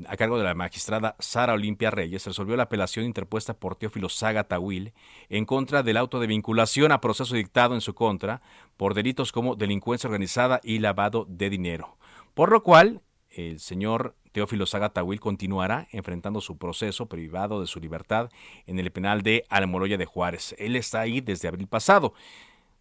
[0.07, 4.45] a cargo de la magistrada Sara Olimpia Reyes, resolvió la apelación interpuesta por Teófilo Saga
[4.45, 4.93] Tawil
[5.31, 8.43] en contra del auto de vinculación a proceso dictado en su contra
[8.77, 11.97] por delitos como delincuencia organizada y lavado de dinero.
[12.35, 17.81] Por lo cual, el señor Teófilo Saga Tawil continuará enfrentando su proceso privado de su
[17.81, 18.29] libertad
[18.67, 20.55] en el penal de Almoloya de Juárez.
[20.59, 22.13] Él está ahí desde abril pasado.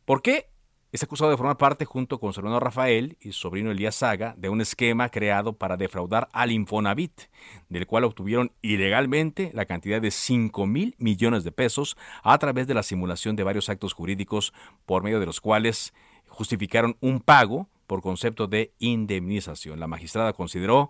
[0.04, 0.48] ¿Por qué?
[0.92, 4.34] Es acusado de formar parte, junto con su hermano Rafael y su sobrino Elías Saga,
[4.40, 7.30] de un esquema creado para defraudar al Infonavit,
[7.70, 12.74] del cual obtuvieron ilegalmente la cantidad de 5 mil millones de pesos a través de
[12.74, 14.52] la simulación de varios actos jurídicos
[14.88, 15.94] por medio de los cuales
[16.28, 19.80] justificaron un pago por concepto de indemnización.
[19.80, 20.90] La magistrada consideró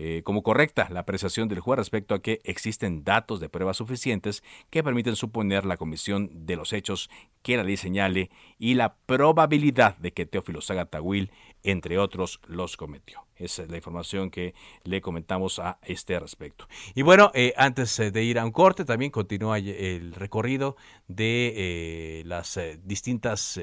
[0.00, 4.44] eh, como correcta la apreciación del juez respecto a que existen datos de pruebas suficientes
[4.70, 7.10] que permiten suponer la comisión de los hechos
[7.42, 8.30] que la ley señale
[8.60, 11.32] y la probabilidad de que Teófilo Sagatawil,
[11.64, 13.26] entre otros, los cometió.
[13.34, 16.68] Esa es la información que le comentamos a este respecto.
[16.94, 20.76] Y bueno, eh, antes eh, de ir a un corte, también continúa el recorrido
[21.08, 23.60] de las distintas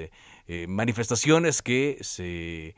[0.67, 2.75] manifestaciones que se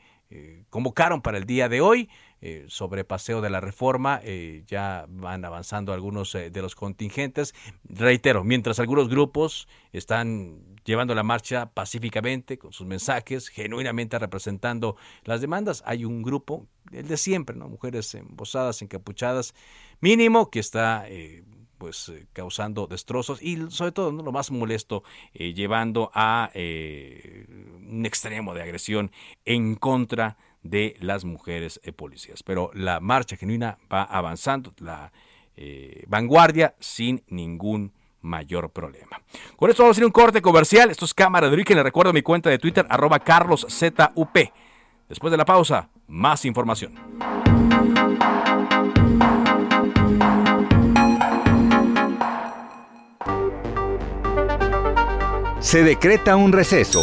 [0.70, 2.08] convocaron para el día de hoy
[2.40, 4.20] eh, sobre paseo de la reforma.
[4.66, 7.54] ya van avanzando algunos de los contingentes.
[7.84, 15.40] Reitero, mientras algunos grupos están llevando la marcha pacíficamente, con sus mensajes, genuinamente representando las
[15.40, 17.68] demandas, hay un grupo, el de siempre, ¿no?
[17.68, 19.54] Mujeres embosadas, encapuchadas,
[20.00, 21.06] mínimo, que está
[21.78, 28.04] pues eh, causando destrozos y sobre todo lo más molesto eh, llevando a eh, un
[28.04, 29.10] extremo de agresión
[29.44, 30.36] en contra
[30.68, 32.42] de las mujeres policías.
[32.42, 35.12] Pero la marcha genuina va avanzando, la
[36.06, 39.20] vanguardia sin ningún mayor problema.
[39.56, 40.90] Con esto vamos a hacer un corte comercial.
[40.90, 41.76] Esto es Cámara de Origen.
[41.76, 44.38] Le recuerdo mi cuenta de Twitter, arroba carloszup.
[45.08, 46.94] Después de la pausa, más información.
[55.68, 57.02] se decreta un receso.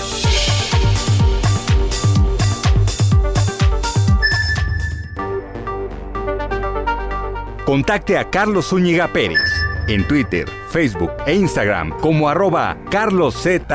[7.65, 9.39] Contacte a Carlos Zúñiga Pérez
[9.87, 13.71] en Twitter, Facebook e Instagram como arroba carloszup.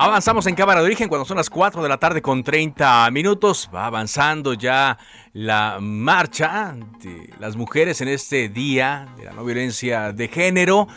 [0.00, 3.70] Avanzamos en cámara de origen cuando son las 4 de la tarde con 30 minutos.
[3.74, 4.98] Va avanzando ya
[5.32, 10.88] la marcha de las mujeres en este día de la no violencia de género.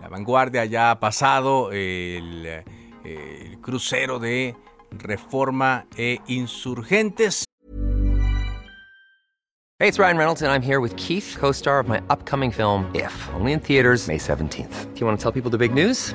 [0.00, 2.64] La vanguardia ya ha pasado el,
[3.04, 4.54] el crucero de
[4.90, 7.44] reforma e insurgentes.
[9.80, 13.12] Hey, it's Ryan Reynolds and I'm here with Keith, co-star of my upcoming film If,
[13.34, 14.92] only in theaters May 17th.
[14.92, 16.14] Do you want to tell people the big news?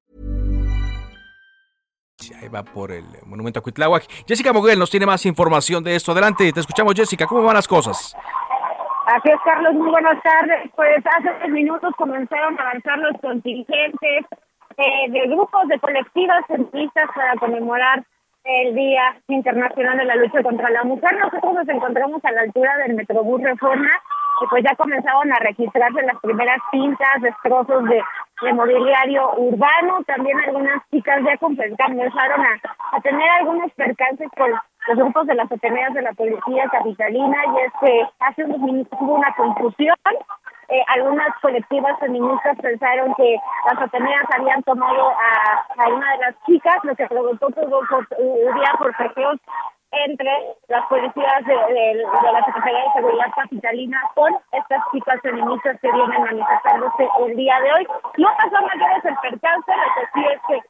[2.41, 4.07] Ahí va por el monumento a Cuitláhuac.
[4.27, 6.11] Jessica Moguel nos tiene más información de esto.
[6.11, 7.25] Adelante, te escuchamos, Jessica.
[7.25, 8.15] ¿Cómo van las cosas?
[9.07, 9.73] Así es, Carlos.
[9.73, 10.71] Muy buenas tardes.
[10.75, 14.25] Pues hace unos minutos comenzaron a avanzar los contingentes
[14.77, 18.03] eh, de grupos de colectivas feministas para conmemorar
[18.43, 21.17] el Día Internacional de la Lucha contra la Mujer.
[21.17, 23.89] Nosotros nos encontramos a la altura del Metrobús Reforma
[24.41, 28.03] y pues ya comenzaron a registrarse las primeras cintas, destrozos de,
[28.53, 30.03] mobiliario urbano.
[30.07, 35.93] También algunas chicas ya comenzaron a, tener algunos percances con los grupos de las Ateneas
[35.93, 39.95] de la Policía Capitalina y es que hace unos minutos hubo una confusión
[40.71, 46.77] eh, algunas colectivas feministas pensaron que las Ateneas habían tomado a, una de las chicas,
[46.83, 49.37] lo que provocó que por forcejeos
[49.91, 50.31] entre
[50.69, 57.09] las policías de, la Secretaría de Seguridad Capitalina con estas chicas feministas que vienen manifestándose
[57.25, 57.87] el día de hoy.
[58.17, 60.61] No pasó mayores el percance, lo que sí es que,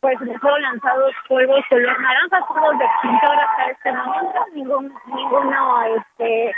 [0.00, 6.54] pues fueron lanzados polvos color naranja, polvos de extintor hasta este momento, ningún, ninguno este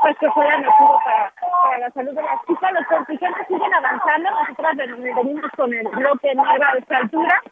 [0.00, 2.72] pues que fuera nocivo para, para la salud de las chicas.
[2.72, 7.42] Los contingentes siguen avanzando, nosotros venimos con el bloque negro a esta altura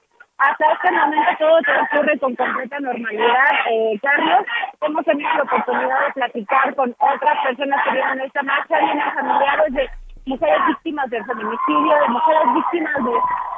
[0.41, 4.47] hasta este momento todo transcurre con completa normalidad, eh, Carlos.
[4.81, 9.13] Hemos tenido la oportunidad de platicar con otras personas que vienen a esta marcha, vienen
[9.13, 9.91] familiares de
[10.31, 13.15] mujeres víctimas del feminicidio, de mujeres víctimas de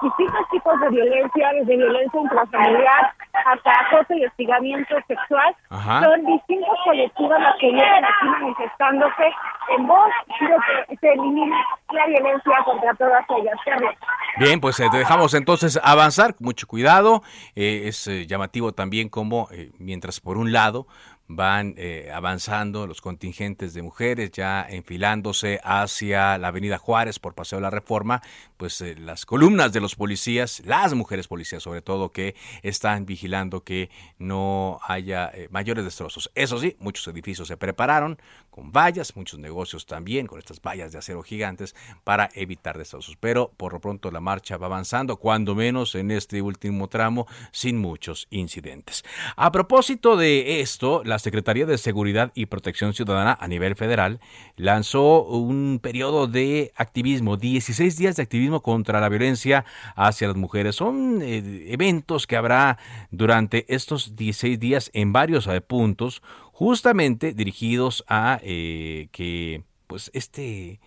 [0.09, 5.55] distintos tipos de violencia, desde violencia intrafamiliar hasta acoso y hostigamiento sexual.
[5.71, 9.27] Son distintos colectivos los que vienen aquí manifestándose
[9.77, 11.57] en voz de que se elimine
[11.93, 13.57] la violencia contra todas ellas.
[14.39, 17.23] Bien, pues eh, te dejamos entonces avanzar, mucho cuidado.
[17.55, 20.87] Eh, es eh, llamativo también como, mientras por un lado
[21.37, 27.59] van eh, avanzando los contingentes de mujeres, ya enfilándose hacia la Avenida Juárez por Paseo
[27.59, 28.23] de la Reforma,
[28.57, 33.65] pues eh, las columnas de los policías, las mujeres policías sobre todo, que están vigilando
[33.65, 36.31] que no haya eh, mayores destrozos.
[36.35, 38.19] Eso sí, muchos edificios se prepararon
[38.51, 43.17] con vallas, muchos negocios también con estas vallas de acero gigantes para evitar destrozos.
[43.19, 47.79] Pero por lo pronto la marcha va avanzando, cuando menos en este último tramo, sin
[47.79, 49.05] muchos incidentes.
[49.37, 54.21] A propósito de esto, la Secretaría de Seguridad y Protección Ciudadana a nivel federal
[54.57, 59.65] lanzó un periodo de activismo, 16 días de activismo contra la violencia
[59.97, 60.77] hacia las mujeres.
[60.77, 62.79] Son eh, eventos que habrá
[63.11, 70.81] durante estos 16 días en varios eh, puntos justamente dirigidos a eh, que pues este,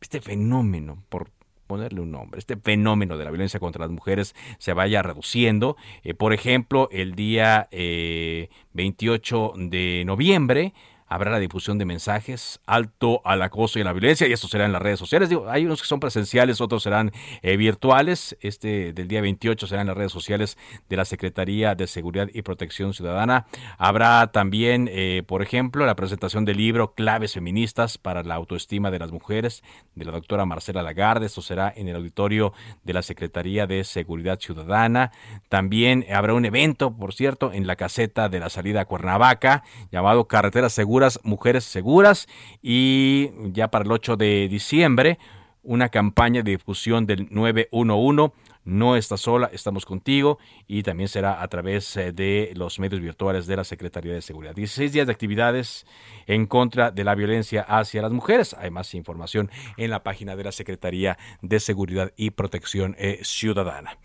[0.00, 1.30] este fenómeno, por
[1.68, 5.76] ponerle un nombre, este fenómeno de la violencia contra las mujeres se vaya reduciendo.
[6.02, 10.74] Eh, por ejemplo, el día 28 eh, de noviembre
[11.08, 14.66] habrá la difusión de mensajes alto al acoso y a la violencia, y esto será
[14.66, 15.30] en las redes sociales.
[15.48, 18.36] Hay unos que son presenciales, otros serán eh, virtuales.
[18.40, 22.42] Este del día 28 será en las redes sociales de la Secretaría de Seguridad y
[22.42, 23.46] Protección Ciudadana.
[23.78, 28.98] Habrá también, eh, por ejemplo, la presentación del libro Claves Feministas para la Autoestima de
[28.98, 29.62] las Mujeres
[29.94, 31.26] de la doctora Marcela Lagarde.
[31.26, 32.52] Esto será en el auditorio
[32.84, 35.12] de la Secretaría de Seguridad Ciudadana.
[35.48, 40.28] También habrá un evento, por cierto, en la caseta de la salida a Cuernavaca, llamado
[40.28, 42.28] Carretera Segura Mujeres Seguras
[42.62, 45.18] y ya para el 8 de diciembre
[45.62, 48.32] una campaña de difusión del 911
[48.68, 53.46] no estás sola, estamos contigo y también será a través eh, de los medios virtuales
[53.46, 54.54] de la Secretaría de Seguridad.
[54.54, 55.86] 16 días de actividades
[56.26, 58.54] en contra de la violencia hacia las mujeres.
[58.58, 63.96] Hay más información en la página de la Secretaría de Seguridad y Protección eh, Ciudadana.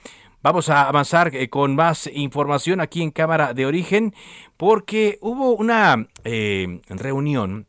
[0.43, 4.13] Vamos a avanzar eh, con más información aquí en Cámara de Origen
[4.57, 7.65] porque hubo una eh, reunión,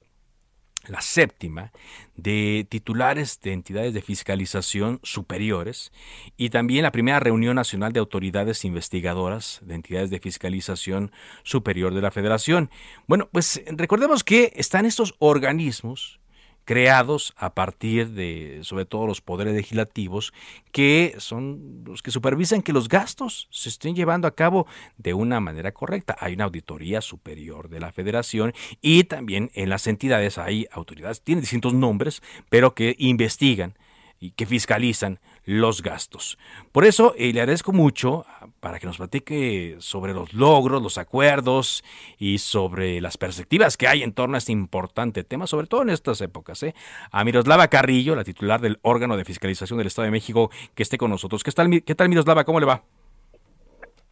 [0.89, 1.71] la séptima,
[2.17, 5.93] de titulares de entidades de fiscalización superiores
[6.37, 11.13] y también la primera reunión nacional de autoridades investigadoras de entidades de fiscalización
[11.45, 12.71] superior de la Federación.
[13.07, 16.19] Bueno, pues recordemos que están estos organismos
[16.65, 20.33] creados a partir de, sobre todo, los poderes legislativos,
[20.73, 25.41] que son los que supervisan que los gastos se estén llevando a cabo de una
[25.41, 26.17] manera correcta.
[26.19, 31.43] Hay una auditoría superior de la federación y también en las entidades hay autoridades, tienen
[31.43, 33.75] distintos nombres, pero que investigan
[34.19, 36.39] y que fiscalizan los gastos.
[36.73, 40.99] Por eso eh, le agradezco mucho ah, para que nos platique sobre los logros, los
[40.99, 41.85] acuerdos
[42.19, 45.91] y sobre las perspectivas que hay en torno a este importante tema, sobre todo en
[45.91, 46.63] estas épocas.
[46.63, 46.75] ¿eh?
[47.11, 50.99] A Miroslava Carrillo, la titular del órgano de fiscalización del Estado de México, que esté
[50.99, 51.43] con nosotros.
[51.45, 52.45] ¿Qué tal, qué tal Miroslava?
[52.45, 52.83] ¿Cómo le va?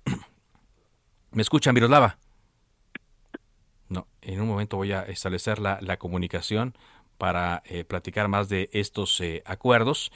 [1.33, 2.18] ¿Me escucha Miroslava?
[3.88, 6.75] No, en un momento voy a establecer la, la comunicación
[7.18, 10.11] para eh, platicar más de estos eh, acuerdos.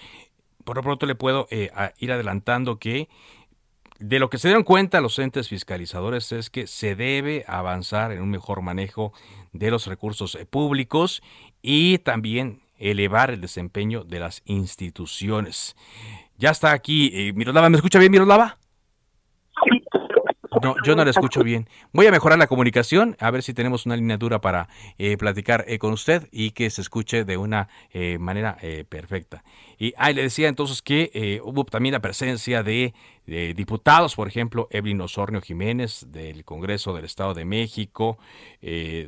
[0.67, 3.09] Por lo pronto le puedo eh, ir adelantando que
[4.01, 8.21] de lo que se dieron cuenta los entes fiscalizadores es que se debe avanzar en
[8.21, 9.13] un mejor manejo
[9.53, 11.23] de los recursos públicos
[11.63, 15.77] y también elevar el desempeño de las instituciones.
[16.37, 18.59] Ya está aquí, Miroslava, ¿me escucha bien Miroslava?
[20.63, 21.69] No, yo no la escucho bien.
[21.93, 25.65] Voy a mejorar la comunicación, a ver si tenemos una línea dura para eh, platicar
[25.69, 28.57] eh, con usted y que se escuche de una eh, manera
[28.89, 29.45] perfecta.
[29.79, 32.95] Y ahí le decía entonces que hubo también la presencia de,
[33.27, 38.19] diputados, por ejemplo, Evelyn Osornio Jiménez del Congreso del Estado de México,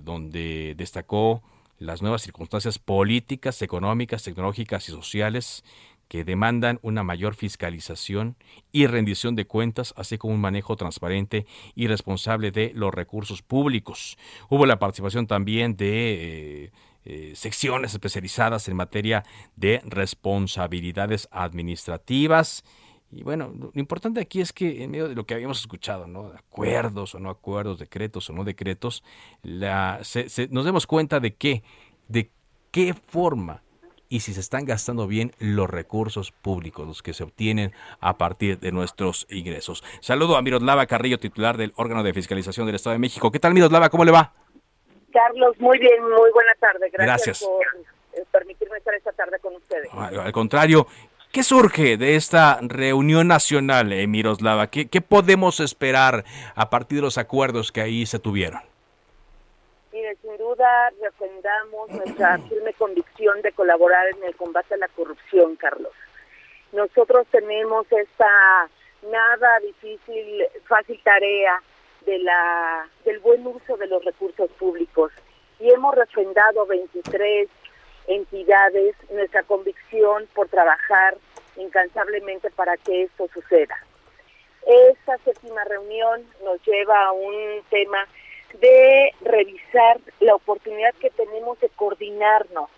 [0.03, 1.43] donde destacó
[1.79, 5.65] las nuevas circunstancias políticas, económicas, tecnológicas y sociales
[6.09, 8.37] que demandan una mayor fiscalización
[8.73, 14.19] y rendición de cuentas, así como un manejo transparente y responsable de los recursos públicos.
[14.49, 16.73] Hubo la participación también de eh,
[17.05, 19.25] eh, secciones especializadas en materia
[19.57, 22.65] de responsabilidades administrativas.
[23.11, 26.27] Y bueno, lo importante aquí es que en medio de lo que habíamos escuchado, ¿no?
[26.27, 29.03] acuerdos o no acuerdos, decretos o no decretos,
[29.43, 31.63] nos demos cuenta de que,
[32.09, 32.31] de
[32.71, 33.63] qué forma
[34.09, 38.59] y si se están gastando bien los recursos públicos, los que se obtienen a partir
[38.59, 39.85] de nuestros ingresos.
[40.01, 43.31] Saludo a Miroslava Carrillo, titular del órgano de fiscalización del Estado de México.
[43.31, 43.89] ¿Qué tal, Miroslava?
[43.89, 44.33] ¿Cómo le va?
[45.13, 46.91] Carlos, muy bien, muy buena tarde.
[46.93, 47.65] Gracias, por
[48.15, 49.89] eh, permitirme estar esta tarde con ustedes.
[49.93, 50.87] Al contrario,
[51.31, 54.69] ¿Qué surge de esta reunión nacional, eh, Miroslava?
[54.69, 58.63] ¿Qué, ¿Qué, podemos esperar a partir de los acuerdos que ahí se tuvieron?
[60.23, 65.93] sin duda refrendamos nuestra firme convicción de colaborar en el combate a la corrupción, Carlos.
[66.73, 68.69] Nosotros tenemos esta
[69.03, 71.63] nada difícil, fácil tarea
[72.05, 75.13] de la del buen uso de los recursos públicos
[75.61, 77.49] y hemos refrendado 23
[78.07, 81.17] entidades nuestra convicción por trabajar
[81.57, 83.77] incansablemente para que esto suceda.
[84.67, 88.07] Esta séptima reunión nos lleva a un tema
[88.55, 92.71] de revisar la oportunidad que tenemos de coordinarnos.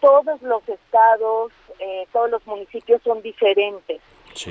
[0.00, 4.00] Todos los estados, eh, todos los municipios son diferentes,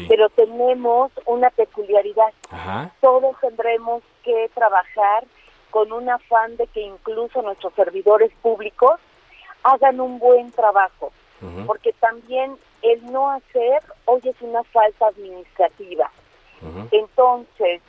[0.07, 2.33] pero tenemos una peculiaridad.
[3.01, 5.25] Todos tendremos que trabajar
[5.69, 8.99] con un afán de que incluso nuestros servidores públicos
[9.63, 11.11] hagan un buen trabajo,
[11.65, 16.11] porque también el no hacer hoy es una falta administrativa.
[16.91, 17.81] Entonces,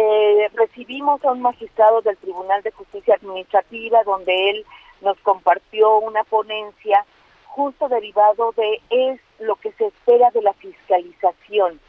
[0.00, 4.66] eh, recibimos a un magistrado del Tribunal de Justicia Administrativa donde él
[5.00, 7.04] nos compartió una ponencia
[7.46, 11.80] justo derivado de es lo que se espera de la fiscalización.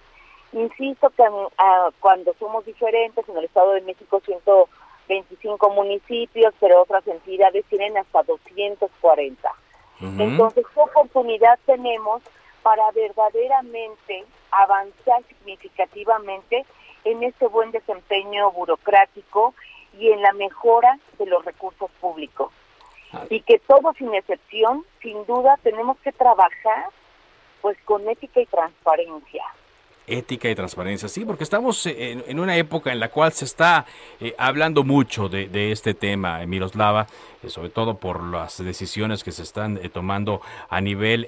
[0.54, 1.24] Insisto que
[1.60, 7.96] ah, cuando somos diferentes, en el Estado de México 125 municipios, pero otras entidades tienen
[7.96, 9.54] hasta 240.
[10.02, 12.24] Entonces, ¿qué oportunidad tenemos
[12.64, 16.66] para verdaderamente avanzar significativamente
[17.04, 19.54] en este buen desempeño burocrático
[19.98, 22.52] y en la mejora de los recursos públicos.
[23.12, 23.26] Ah.
[23.30, 26.90] Y que todos sin excepción, sin duda, tenemos que trabajar
[27.62, 29.44] pues con ética y transparencia
[30.10, 31.08] ética y transparencia.
[31.08, 33.86] Sí, porque estamos en, una época en la cual se está
[34.20, 37.08] eh, hablando mucho de, este tema, Miroslava,
[37.44, 41.28] eh, sobre todo por las decisiones que se están eh, tomando a nivel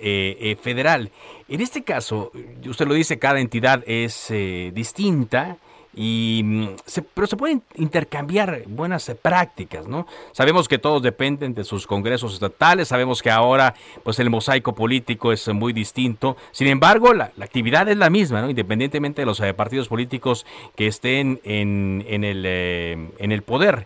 [0.62, 1.12] federal.
[1.48, 2.32] En este caso,
[2.66, 4.34] usted lo dice, cada entidad es
[4.74, 5.58] distinta
[5.94, 6.68] y mm,
[7.14, 10.08] pero se pueden intercambiar buenas eh, prácticas, ¿no?
[10.32, 15.32] Sabemos que todos dependen de sus congresos estatales, sabemos que ahora pues el mosaico político
[15.32, 18.50] es muy distinto, sin embargo la, actividad es la misma, ¿no?
[18.50, 23.86] Independientemente de los eh, partidos políticos que estén en, en, el, eh, en el poder.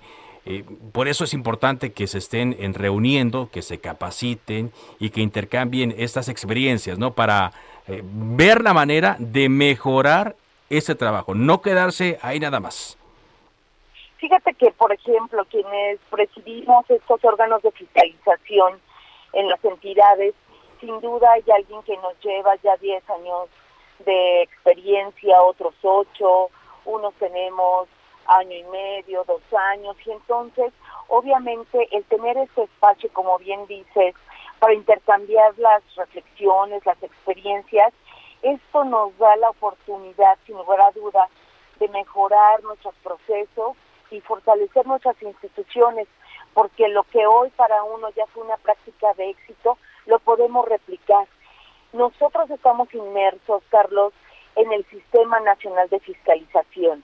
[0.91, 5.95] por eso es importante que se estén en reuniendo, que se capaciten y que intercambien
[5.97, 7.13] estas experiencias, ¿no?
[7.13, 7.51] Para
[7.87, 10.35] ver la manera de mejorar
[10.69, 12.97] ese trabajo, no quedarse ahí nada más.
[14.17, 18.79] Fíjate que, por ejemplo, quienes presidimos estos órganos de fiscalización
[19.33, 20.33] en las entidades,
[20.79, 23.49] sin duda hay alguien que nos lleva ya 10 años
[24.05, 26.49] de experiencia, otros 8,
[26.85, 27.87] unos tenemos
[28.27, 29.41] año y medio, dos
[29.73, 30.73] años, y entonces,
[31.07, 34.15] obviamente, el tener este espacio, como bien dices,
[34.59, 37.93] para intercambiar las reflexiones, las experiencias,
[38.45, 41.27] esto nos da la oportunidad, sin lugar a duda,
[41.79, 43.75] de mejorar nuestros procesos
[44.11, 46.07] y fortalecer nuestras instituciones,
[46.53, 51.27] porque lo que hoy para uno ya fue una práctica de éxito, lo podemos replicar.
[51.91, 54.13] Nosotros estamos inmersos, Carlos,
[54.55, 57.01] en el Sistema Nacional de Fiscalización,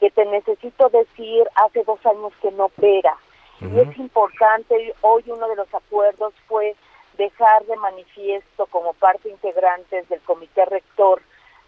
[0.00, 3.16] que te necesito decir, hace dos años que no opera.
[3.60, 6.76] Y es importante, hoy uno de los acuerdos fue
[7.18, 11.20] dejar de manifiesto como parte integrante del comité rector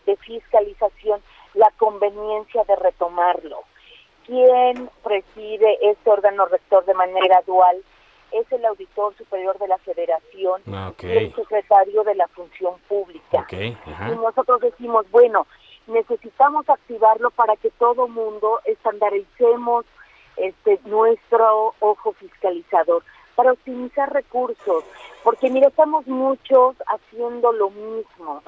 [0.07, 1.21] de fiscalización
[1.55, 3.65] la conveniencia de retomarlo.
[4.25, 7.83] Quien preside este órgano rector de manera dual
[8.31, 13.45] es el auditor superior de la federación ah, y el secretario de la función pública.
[13.51, 15.49] y nosotros decimos, bueno,
[15.89, 19.85] necesitamos activarlo para que todo mundo estandaricemos
[20.37, 23.03] este nuestro ojo fiscalizador
[23.41, 24.85] para optimizar recursos,
[25.25, 28.43] porque mira, estamos muchos haciendo lo mismo.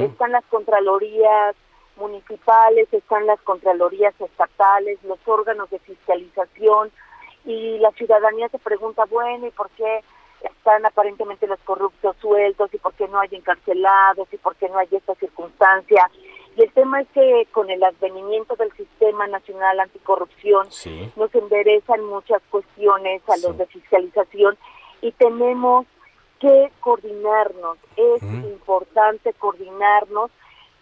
[0.00, 1.54] Están las contralorías
[1.96, 6.90] municipales, están las contralorías estatales, los órganos de fiscalización
[7.44, 10.02] y la ciudadanía se pregunta, bueno, ¿y por qué
[10.42, 14.78] están aparentemente los corruptos sueltos y por qué no hay encarcelados y por qué no
[14.78, 16.10] hay esta circunstancia?
[16.56, 20.68] Y el tema es que con el advenimiento del Sistema Nacional Anticorrupción
[21.16, 24.56] nos enderezan muchas cuestiones a los de fiscalización
[25.02, 25.86] y tenemos
[26.40, 27.76] que coordinarnos.
[27.96, 30.30] Es importante coordinarnos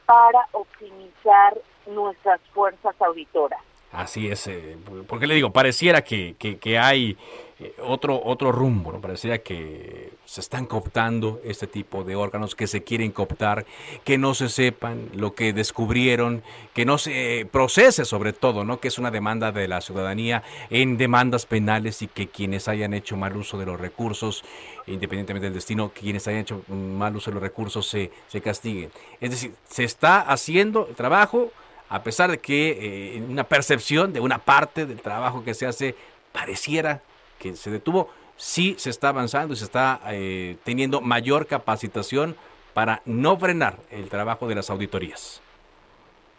[0.07, 3.61] para optimizar nuestras fuerzas auditoras.
[3.91, 7.17] Así es, eh, porque le digo, pareciera que, que, hay
[7.61, 9.01] eh, otro, otro rumbo, ¿no?
[9.01, 13.65] pareciera que se están cooptando este tipo de órganos, que se quieren cooptar,
[14.03, 16.43] que no se sepan lo que descubrieron,
[16.73, 18.81] que no se procese sobre todo, ¿no?
[18.81, 23.17] que es una demanda de la ciudadanía en demandas penales y que quienes hayan hecho
[23.17, 24.45] mal uso de los recursos,
[24.89, 28.91] independientemente del destino, quienes hayan hecho mal uso de los recursos se, se castiguen.
[29.21, 31.53] Es decir, se está haciendo el trabajo
[31.89, 35.95] a pesar de que eh, una percepción de una parte del trabajo que se hace
[36.33, 37.03] pareciera
[37.45, 42.37] que se detuvo, sí se está avanzando y se está eh, teniendo mayor capacitación
[42.73, 45.43] para no frenar el trabajo de las auditorías.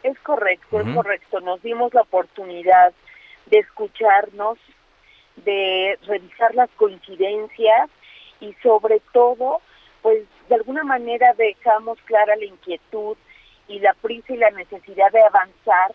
[0.01, 1.39] Es correcto, es correcto.
[1.41, 2.93] Nos dimos la oportunidad
[3.45, 4.57] de escucharnos,
[5.37, 7.89] de revisar las coincidencias
[8.39, 9.61] y sobre todo,
[10.01, 13.15] pues de alguna manera dejamos clara la inquietud
[13.67, 15.93] y la prisa y la necesidad de avanzar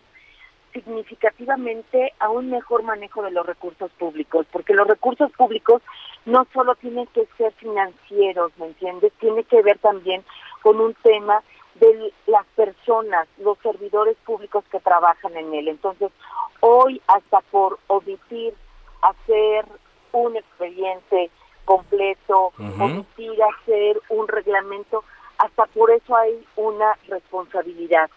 [0.73, 5.81] significativamente a un mejor manejo de los recursos públicos, porque los recursos públicos
[6.25, 9.11] no solo tienen que ser financieros, ¿me entiendes?
[9.19, 10.23] Tiene que ver también
[10.61, 11.43] con un tema
[11.75, 15.67] de las personas, los servidores públicos que trabajan en él.
[15.67, 16.11] Entonces,
[16.59, 18.53] hoy hasta por omitir
[19.01, 19.65] hacer
[20.11, 21.31] un expediente
[21.65, 25.03] completo, omitir hacer un reglamento,
[25.37, 28.09] hasta por eso hay una responsabilidad.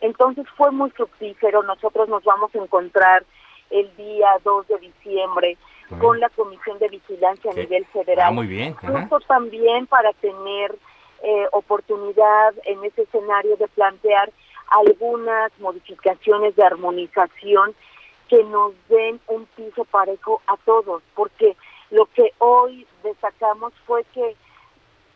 [0.00, 3.24] Entonces fue muy fructífero, nosotros nos vamos a encontrar
[3.70, 5.58] el día 2 de diciembre
[6.00, 8.28] con la Comisión de Vigilancia a nivel federal.
[8.28, 8.74] Ah, muy bien.
[8.74, 10.76] Justo también para tener
[11.22, 14.30] eh, oportunidad en ese escenario de plantear
[14.70, 17.74] algunas modificaciones de armonización
[18.28, 21.56] que nos den un piso parejo a todos, porque
[21.90, 24.36] lo que hoy destacamos fue que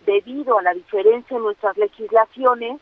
[0.07, 2.81] debido a la diferencia en nuestras legislaciones,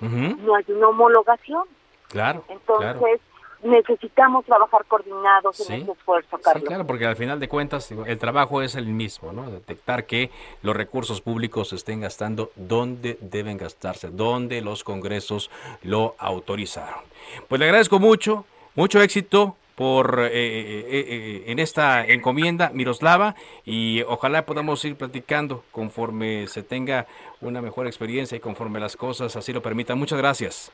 [0.00, 1.64] no hay una homologación.
[2.08, 2.44] Claro.
[2.48, 3.20] Entonces,
[3.62, 6.62] necesitamos trabajar coordinados en ese esfuerzo, Carlos.
[6.62, 9.50] Sí, claro, porque al final de cuentas el trabajo es el mismo, ¿no?
[9.50, 10.30] Detectar que
[10.62, 15.50] los recursos públicos se estén gastando donde deben gastarse, donde los congresos
[15.82, 17.00] lo autorizaron.
[17.48, 18.44] Pues le agradezco mucho,
[18.74, 25.64] mucho éxito por eh, eh, eh, en esta encomienda Miroslava y ojalá podamos ir platicando
[25.70, 27.06] conforme se tenga
[27.40, 29.98] una mejor experiencia y conforme las cosas así lo permitan.
[29.98, 30.72] Muchas gracias.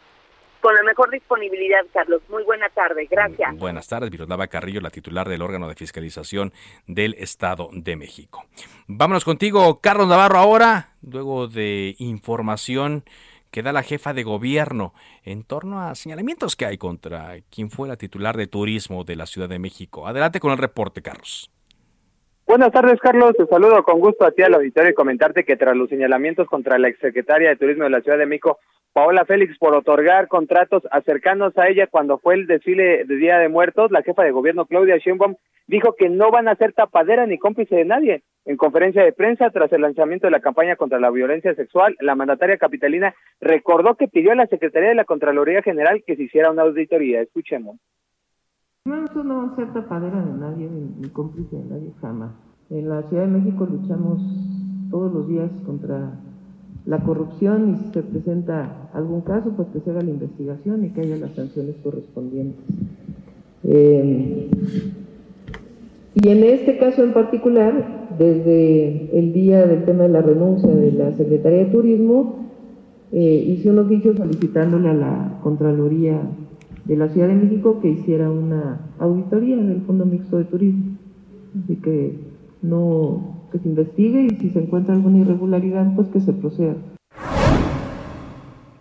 [0.61, 2.23] Con la mejor disponibilidad, Carlos.
[2.29, 3.09] Muy buena tarde.
[3.11, 3.57] Gracias.
[3.57, 6.53] Buenas tardes, Miroslava Carrillo, la titular del órgano de fiscalización
[6.87, 8.45] del Estado de México.
[8.87, 13.03] Vámonos contigo, Carlos Navarro, ahora, luego de información
[13.53, 17.87] que da la jefa de gobierno en torno a señalamientos que hay contra quien fue
[17.87, 20.09] la titular de turismo de la Ciudad de México.
[20.09, 21.53] Adelante con el reporte, Carlos.
[22.47, 23.35] Buenas tardes, Carlos.
[23.37, 26.79] Te saludo con gusto a ti al auditorio y comentarte que tras los señalamientos contra
[26.79, 28.59] la exsecretaria de Turismo de la Ciudad de México,
[28.93, 33.49] Paola Félix, por otorgar contratos acercándose a ella cuando fue el desfile de Día de
[33.49, 35.37] Muertos, la jefa de gobierno Claudia Sheinbaum
[35.67, 38.23] dijo que no van a ser tapadera ni cómplice de nadie.
[38.45, 42.15] En conferencia de prensa tras el lanzamiento de la campaña contra la violencia sexual, la
[42.15, 46.51] mandataria capitalina recordó que pidió a la Secretaría de la Contraloría General que se hiciera
[46.51, 47.23] una auditoría.
[47.23, 47.77] Escuchemos.
[48.85, 52.33] No, eso no va a ser tapadera de nadie ni cómplice de nadie jamás.
[52.69, 54.21] En la Ciudad de México luchamos
[54.91, 56.19] todos los días contra
[56.87, 60.89] la corrupción y si se presenta algún caso, pues que se haga la investigación y
[60.91, 62.65] que haya las sanciones correspondientes.
[63.65, 64.49] Eh,
[66.15, 70.93] y en este caso en particular, desde el día del tema de la renuncia de
[70.93, 72.43] la Secretaría de Turismo,
[73.13, 76.21] eh, hice un oficio solicitándole a la Contraloría
[76.85, 80.97] de la Ciudad de México que hiciera una auditoría del Fondo Mixto de Turismo.
[81.63, 82.15] Así que
[82.63, 86.75] no que se investigue y si se encuentra alguna irregularidad, pues que se proceda.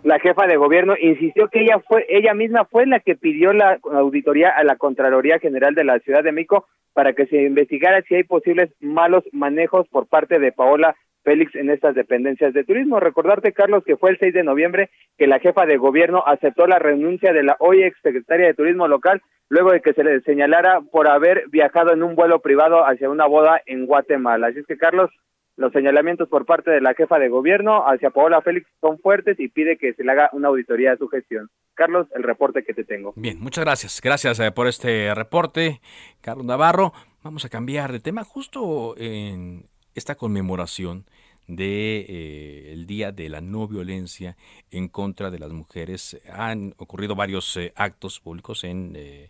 [0.03, 3.77] La jefa de gobierno insistió que ella fue ella misma fue la que pidió la
[3.83, 8.15] auditoría a la Contraloría General de la Ciudad de México para que se investigara si
[8.15, 12.99] hay posibles malos manejos por parte de Paola Félix en estas dependencias de turismo.
[12.99, 16.79] Recordarte, Carlos, que fue el 6 de noviembre que la jefa de gobierno aceptó la
[16.79, 21.09] renuncia de la hoy exsecretaria de Turismo local luego de que se le señalara por
[21.09, 24.47] haber viajado en un vuelo privado hacia una boda en Guatemala.
[24.47, 25.11] Así es que, Carlos,
[25.57, 29.49] los señalamientos por parte de la jefa de gobierno hacia Paola Félix son fuertes y
[29.49, 31.49] pide que se le haga una auditoría a su gestión.
[31.73, 33.13] Carlos, el reporte que te tengo.
[33.17, 33.99] Bien, muchas gracias.
[34.01, 35.81] Gracias eh, por este reporte,
[36.21, 36.93] Carlos Navarro.
[37.21, 39.65] Vamos a cambiar de tema justo en
[39.95, 41.05] esta conmemoración
[41.47, 44.37] de eh, el día de la no violencia
[44.69, 46.17] en contra de las mujeres.
[46.31, 49.29] Han ocurrido varios eh, actos públicos en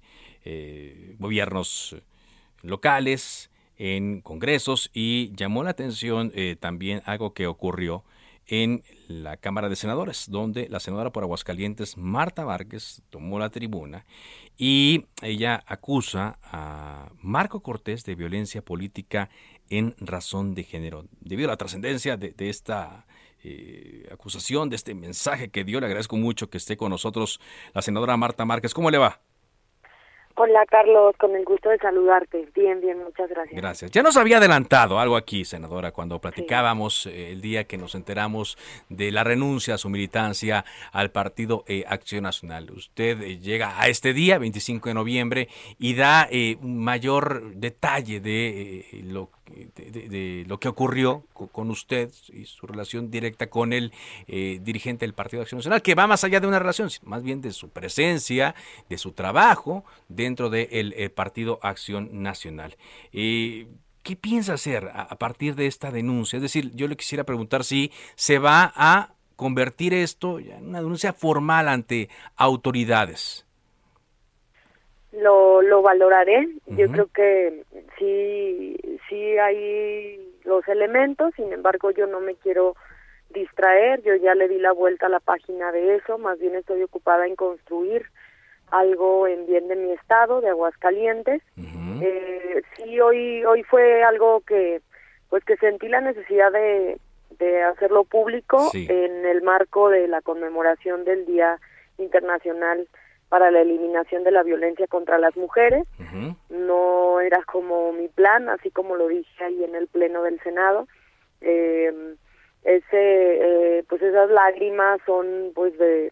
[1.20, 1.96] gobiernos
[2.64, 3.52] locales
[3.82, 8.04] en congresos y llamó la atención eh, también algo que ocurrió
[8.46, 14.06] en la Cámara de Senadores, donde la senadora por Aguascalientes, Marta Márquez, tomó la tribuna
[14.56, 19.32] y ella acusa a Marco Cortés de violencia política
[19.72, 21.06] en razón de género.
[21.22, 23.06] Debido a la trascendencia de, esta
[23.44, 27.40] eh, acusación, de este mensaje que dio, le agradezco mucho que esté con nosotros
[27.74, 28.74] la senadora Marta Márquez.
[28.74, 29.20] ¿Cómo le va?
[30.36, 32.50] Hola Carlos, con el gusto de saludarte.
[32.56, 33.56] Bien, bien, muchas gracias.
[33.56, 33.92] Gracias.
[33.92, 38.58] Ya nos había adelantado algo aquí, senadora, cuando platicábamos eh, el día que nos enteramos
[38.90, 40.64] de la renuncia a su militancia
[40.94, 42.72] al Partido eh, Acción Nacional.
[42.72, 45.48] Usted eh, llega a este día, 25 de noviembre,
[45.78, 46.28] y da
[46.62, 49.30] un mayor detalle de lo
[49.76, 53.92] de, lo que ocurrió con, usted y su relación directa con el
[54.28, 57.42] eh, dirigente del Partido Acción Nacional, que va más allá de una relación, más bien
[57.42, 58.56] de su presencia,
[58.90, 62.78] de su trabajo dentro del eh, Partido Acción Nacional.
[63.12, 63.68] Eh,
[64.04, 66.38] ¿Qué piensa hacer a, partir de esta denuncia?
[66.38, 71.14] Es decir, yo le quisiera preguntar si se va a convertir esto en una denuncia
[71.14, 73.46] formal ante autoridades.
[75.12, 76.48] Lo, lo valoraré.
[76.68, 77.64] Yo creo que
[77.98, 78.78] sí,
[79.10, 82.76] sí hay los elementos, sin embargo yo no me quiero
[83.30, 86.84] distraer, yo ya le di la vuelta a la página de eso, más bien estoy
[86.84, 88.06] ocupada en construir
[88.70, 91.42] algo en bien de mi estado, de Aguascalientes.
[92.02, 94.82] eh, sí, hoy, hoy fue algo que,
[95.30, 96.98] pues que sentí la necesidad de,
[97.38, 101.60] de hacerlo público en el marco de la conmemoración del Día
[101.98, 102.88] Internacional
[103.32, 105.88] para la eliminación de la violencia contra las mujeres.
[106.50, 110.86] No era como mi plan, así como lo dije ahí en el pleno del Senado.
[111.40, 111.94] Eh,
[112.66, 116.12] ese, eh, pues esas lágrimas son pues de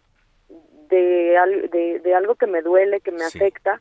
[0.88, 3.80] de, de, algo que me duele, que me afecta,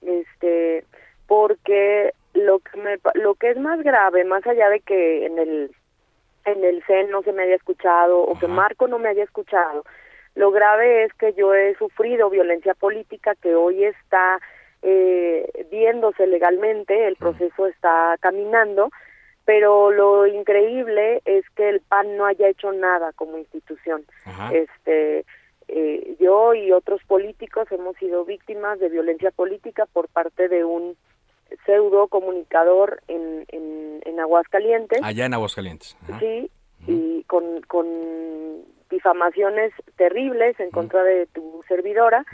[0.00, 0.84] este,
[1.26, 5.70] porque lo que me, lo que es más grave, más allá de que en el
[6.44, 9.84] en el CEN no se me haya escuchado o que Marco no me haya escuchado,
[10.36, 14.38] lo grave es que yo he sufrido violencia política que hoy está
[14.82, 18.90] eh, viéndose legalmente, el proceso está caminando,
[19.46, 24.04] pero lo increíble es que el PAN no haya hecho nada como institución.
[24.52, 25.24] Este,
[25.68, 30.96] eh, yo y otros políticos hemos sido víctimas de violencia política por parte de un
[31.64, 35.00] pseudo comunicador en, en, en Aguascalientes.
[35.02, 35.96] Allá en Aguascalientes.
[36.20, 36.50] Sí,
[36.86, 37.86] y con, con
[38.90, 42.24] difamaciones terribles en contra de tu servidora.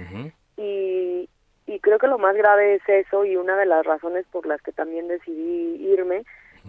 [0.57, 1.29] Y,
[1.67, 4.61] y creo que lo más grave es eso y una de las razones por las
[4.63, 6.25] que también decidí irme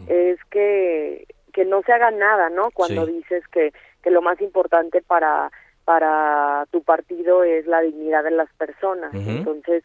[0.08, 2.72] es que que no se haga nada, ¿no?
[2.72, 5.52] Cuando dices que que lo más importante para
[5.86, 9.14] para tu partido es la dignidad de las personas.
[9.14, 9.84] Entonces,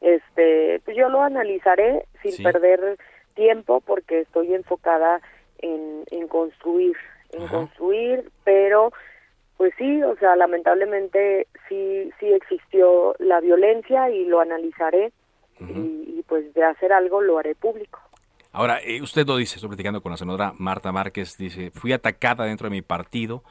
[0.00, 2.98] este, pues yo lo analizaré sin perder
[3.34, 5.20] tiempo porque estoy enfocada
[5.58, 6.96] en, en construir,
[7.32, 8.92] en construir, pero
[9.56, 15.12] pues sí, o sea, lamentablemente sí, sí existió la violencia y lo analizaré
[15.60, 18.00] y, pues de hacer algo lo haré público.
[18.52, 22.44] Ahora, eh, usted lo dice, estoy platicando con la senadora Marta Márquez, dice, fui atacada
[22.44, 23.42] dentro de mi partido,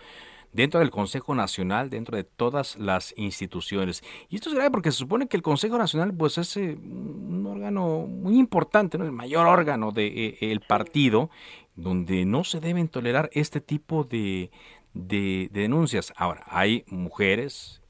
[0.52, 4.04] dentro del Consejo Nacional, dentro de todas las instituciones.
[4.30, 7.46] Y esto es grave porque se supone que el Consejo Nacional pues es eh, un
[7.50, 9.06] órgano muy importante, ¿no?
[9.06, 11.30] el mayor órgano del de, eh, el partido,
[11.76, 14.52] donde no se deben tolerar este tipo de,
[14.94, 16.14] de, denuncias.
[16.16, 17.82] Ahora, hay mujeres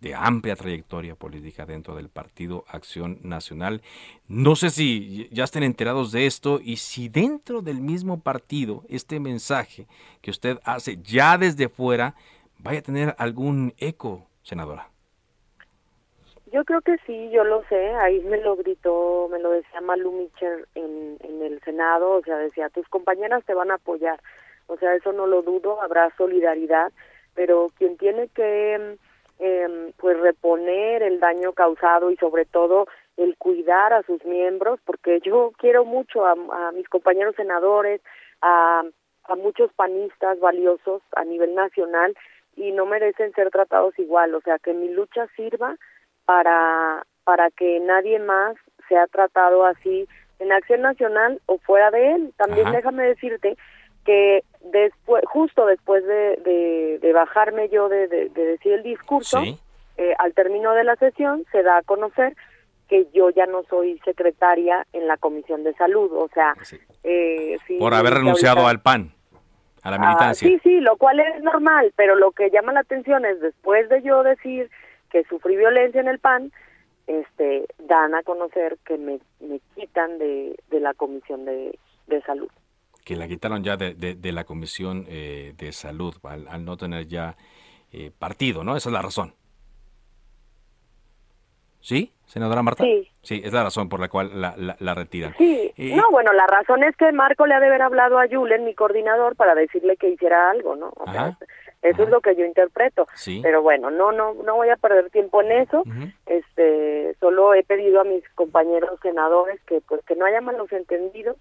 [0.00, 3.82] de amplia trayectoria política dentro del Partido Acción Nacional.
[4.28, 9.20] No sé si ya estén enterados de esto y si dentro del mismo partido este
[9.20, 9.86] mensaje
[10.22, 12.14] que usted hace ya desde fuera
[12.58, 14.88] vaya a tener algún eco, senadora.
[16.52, 17.92] Yo creo que sí, yo lo sé.
[17.94, 22.12] Ahí me lo gritó, me lo decía Malu Mitchell en, en el Senado.
[22.12, 24.20] O sea, decía, tus compañeras te van a apoyar.
[24.70, 26.92] O sea, eso no lo dudo, habrá solidaridad.
[27.34, 28.96] Pero quien tiene que
[29.38, 35.20] eh, pues reponer el daño causado y sobre todo el cuidar a sus miembros, porque
[35.20, 38.00] yo quiero mucho a, a mis compañeros senadores,
[38.42, 38.82] a,
[39.24, 42.16] a muchos panistas valiosos a nivel nacional
[42.56, 44.34] y no merecen ser tratados igual.
[44.34, 45.76] O sea, que mi lucha sirva
[46.24, 48.56] para, para que nadie más
[48.88, 50.08] sea tratado así
[50.38, 52.34] en Acción Nacional o fuera de él.
[52.36, 53.56] También déjame decirte
[54.10, 54.42] que
[54.72, 59.40] después, justo después de, de, bajarme yo de, de, decir el discurso,
[59.96, 62.34] eh, al término de la sesión se da a conocer
[62.88, 66.56] que yo ya no soy secretaria en la Comisión de Salud, o sea...
[67.04, 69.12] Eh, Por haber renunciado al PAN,
[69.84, 70.48] a la ah, militancia.
[70.48, 74.02] sí, sí, lo cual es normal, pero lo que llama la atención es después de
[74.02, 74.70] yo decir
[75.12, 76.50] que sufrí violencia en el PAN,
[77.06, 82.50] este, dan a conocer que me, me quitan de, de la Comisión de, de Salud.
[83.04, 87.36] Que la quitaron ya de, de, la Comisión eh, de Salud, al, no tener ya
[87.92, 88.76] eh, partido, ¿no?
[88.76, 89.34] Esa es la razón.
[91.80, 92.84] ¿Sí, senadora Marta?
[92.84, 93.10] Sí.
[93.22, 95.34] Sí, es la razón por la cual la, la, retiran.
[95.36, 98.26] Sí, eh, no, bueno, la razón es que Marco le ha de haber hablado a
[98.28, 100.92] Julen, mi coordinador, para decirle que hiciera algo, ¿no?
[100.96, 101.36] O sea,
[101.82, 103.06] eso es lo que yo interpreto.
[103.42, 105.82] Pero bueno, no no no voy a perder tiempo en eso.
[106.26, 111.36] Este, solo he pedido a mis compañeros senadores que pues que no haya malos entendidos.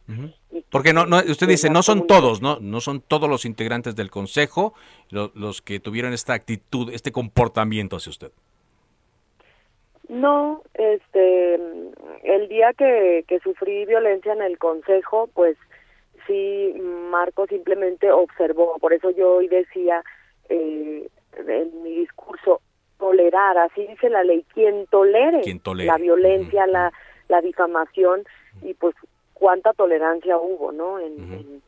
[0.71, 4.09] Porque no, no usted dice no son todos, no no son todos los integrantes del
[4.09, 4.73] consejo
[5.09, 8.31] los que tuvieron esta actitud, este comportamiento hacia usted.
[10.07, 11.55] No, este,
[12.23, 15.55] el día que, que sufrí violencia en el consejo, pues
[16.25, 16.73] sí
[17.11, 20.03] Marco simplemente observó, por eso yo hoy decía
[20.49, 21.09] eh,
[21.47, 22.61] en mi discurso,
[22.97, 25.41] tolerar, así dice la ley, quien tolere,
[25.75, 26.91] la violencia, la,
[27.29, 28.23] la difamación
[28.61, 28.95] y pues
[29.33, 30.99] cuánta tolerancia hubo, ¿no?
[30.99, 31.61] En,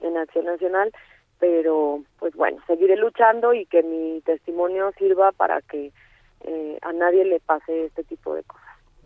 [0.00, 0.90] en, Acción Nacional,
[1.38, 5.92] pero pues bueno, seguiré luchando y que mi testimonio sirva para que
[6.40, 8.64] eh, a nadie le pase este tipo de cosas.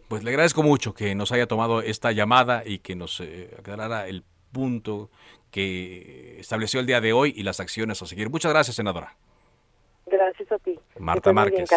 [0.09, 4.07] Pues le agradezco mucho que nos haya tomado esta llamada y que nos eh, aclarara
[4.07, 4.23] el
[4.53, 5.11] punto
[5.55, 8.29] que estableció el día de hoy y las acciones a seguir.
[8.29, 9.15] Muchas gracias, senadora.
[10.05, 10.77] Gracias a ti.
[10.99, 11.71] Marta Márquez,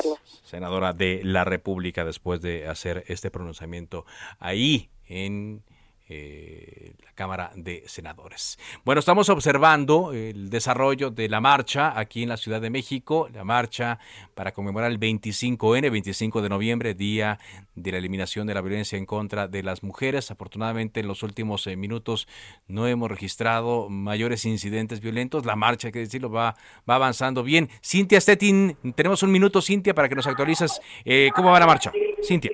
[0.44, 4.04] senadora de la República, después de hacer este pronunciamiento
[4.40, 5.62] ahí en
[6.10, 8.58] eh, la Cámara de Senadores.
[8.86, 13.44] Bueno, estamos observando el desarrollo de la marcha aquí en la Ciudad de México, la
[13.44, 14.00] marcha
[14.34, 17.40] para conmemorar el 25N, 25 de noviembre, Día
[17.76, 20.32] de la Eliminación de la Violencia en contra de las Mujeres.
[20.32, 22.28] Afortunadamente, en los últimos eh, minutos
[22.68, 25.46] no hemos registrado mayores incidentes violentos.
[25.46, 26.56] La marcha, hay que decirlo, va,
[26.90, 27.70] va avanzando bien.
[27.84, 31.92] Cintia Stettin, tenemos un minuto, Cintia, para que nos actualices eh, cómo va la marcha.
[32.24, 32.52] Cintia.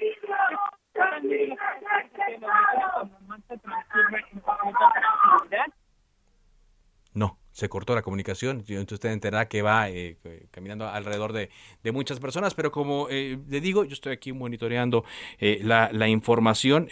[7.13, 8.57] No, se cortó la comunicación.
[8.57, 10.17] Entonces usted entenderá que va eh,
[10.51, 11.49] caminando alrededor de,
[11.91, 15.05] muchas personas, pero como eh, le digo, yo estoy aquí monitoreando
[15.39, 16.87] eh, la, información.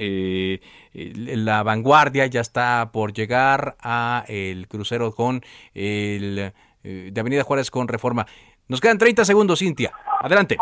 [0.93, 5.41] la vanguardia ya está por llegar a el crucero con
[5.74, 8.26] el de Avenida Juárez con Reforma.
[8.68, 9.91] Nos quedan 30 segundos, Cintia.
[10.22, 10.58] Adelante.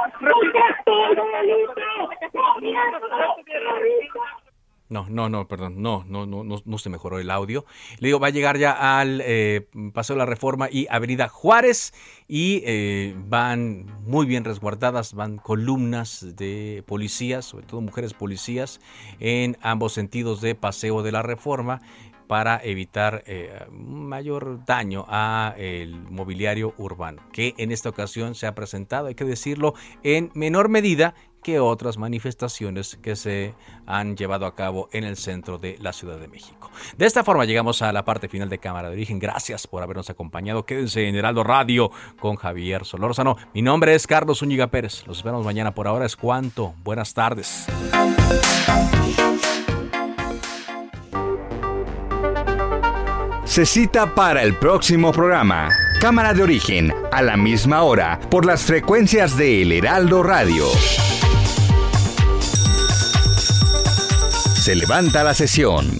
[4.89, 7.63] No, no, no, perdón, no, no, no, no, no se mejoró el audio.
[7.99, 11.93] Le digo, va a llegar ya al eh, Paseo de la Reforma y Avenida Juárez
[12.27, 18.81] y eh, van muy bien resguardadas, van columnas de policías, sobre todo mujeres policías,
[19.19, 21.81] en ambos sentidos de Paseo de la Reforma
[22.29, 28.53] para evitar eh, mayor daño a el mobiliario urbano, que en esta ocasión se ha
[28.53, 29.73] presentado, hay que decirlo,
[30.03, 33.53] en menor medida que otras manifestaciones que se
[33.85, 36.69] han llevado a cabo en el centro de la Ciudad de México.
[36.97, 39.19] De esta forma llegamos a la parte final de Cámara de Origen.
[39.19, 40.65] Gracias por habernos acompañado.
[40.65, 43.37] Quédense en Heraldo Radio con Javier Solórzano.
[43.53, 45.05] Mi nombre es Carlos Úñiga Pérez.
[45.07, 45.73] Los esperamos mañana.
[45.73, 46.73] Por ahora es cuanto.
[46.83, 47.67] Buenas tardes.
[53.49, 55.69] Se cita para el próximo programa.
[55.99, 60.65] Cámara de Origen, a la misma hora, por las frecuencias de El Heraldo Radio.
[64.69, 65.99] Se levanta la sesión.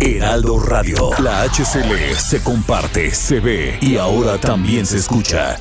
[0.00, 1.10] Heraldo Radio.
[1.18, 5.58] La HCL se comparte, se ve y ahora también se escucha.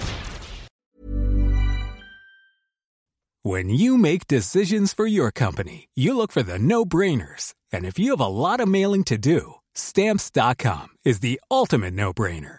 [3.43, 7.55] When you make decisions for your company, you look for the no-brainers.
[7.73, 12.58] And if you have a lot of mailing to do, stamps.com is the ultimate no-brainer.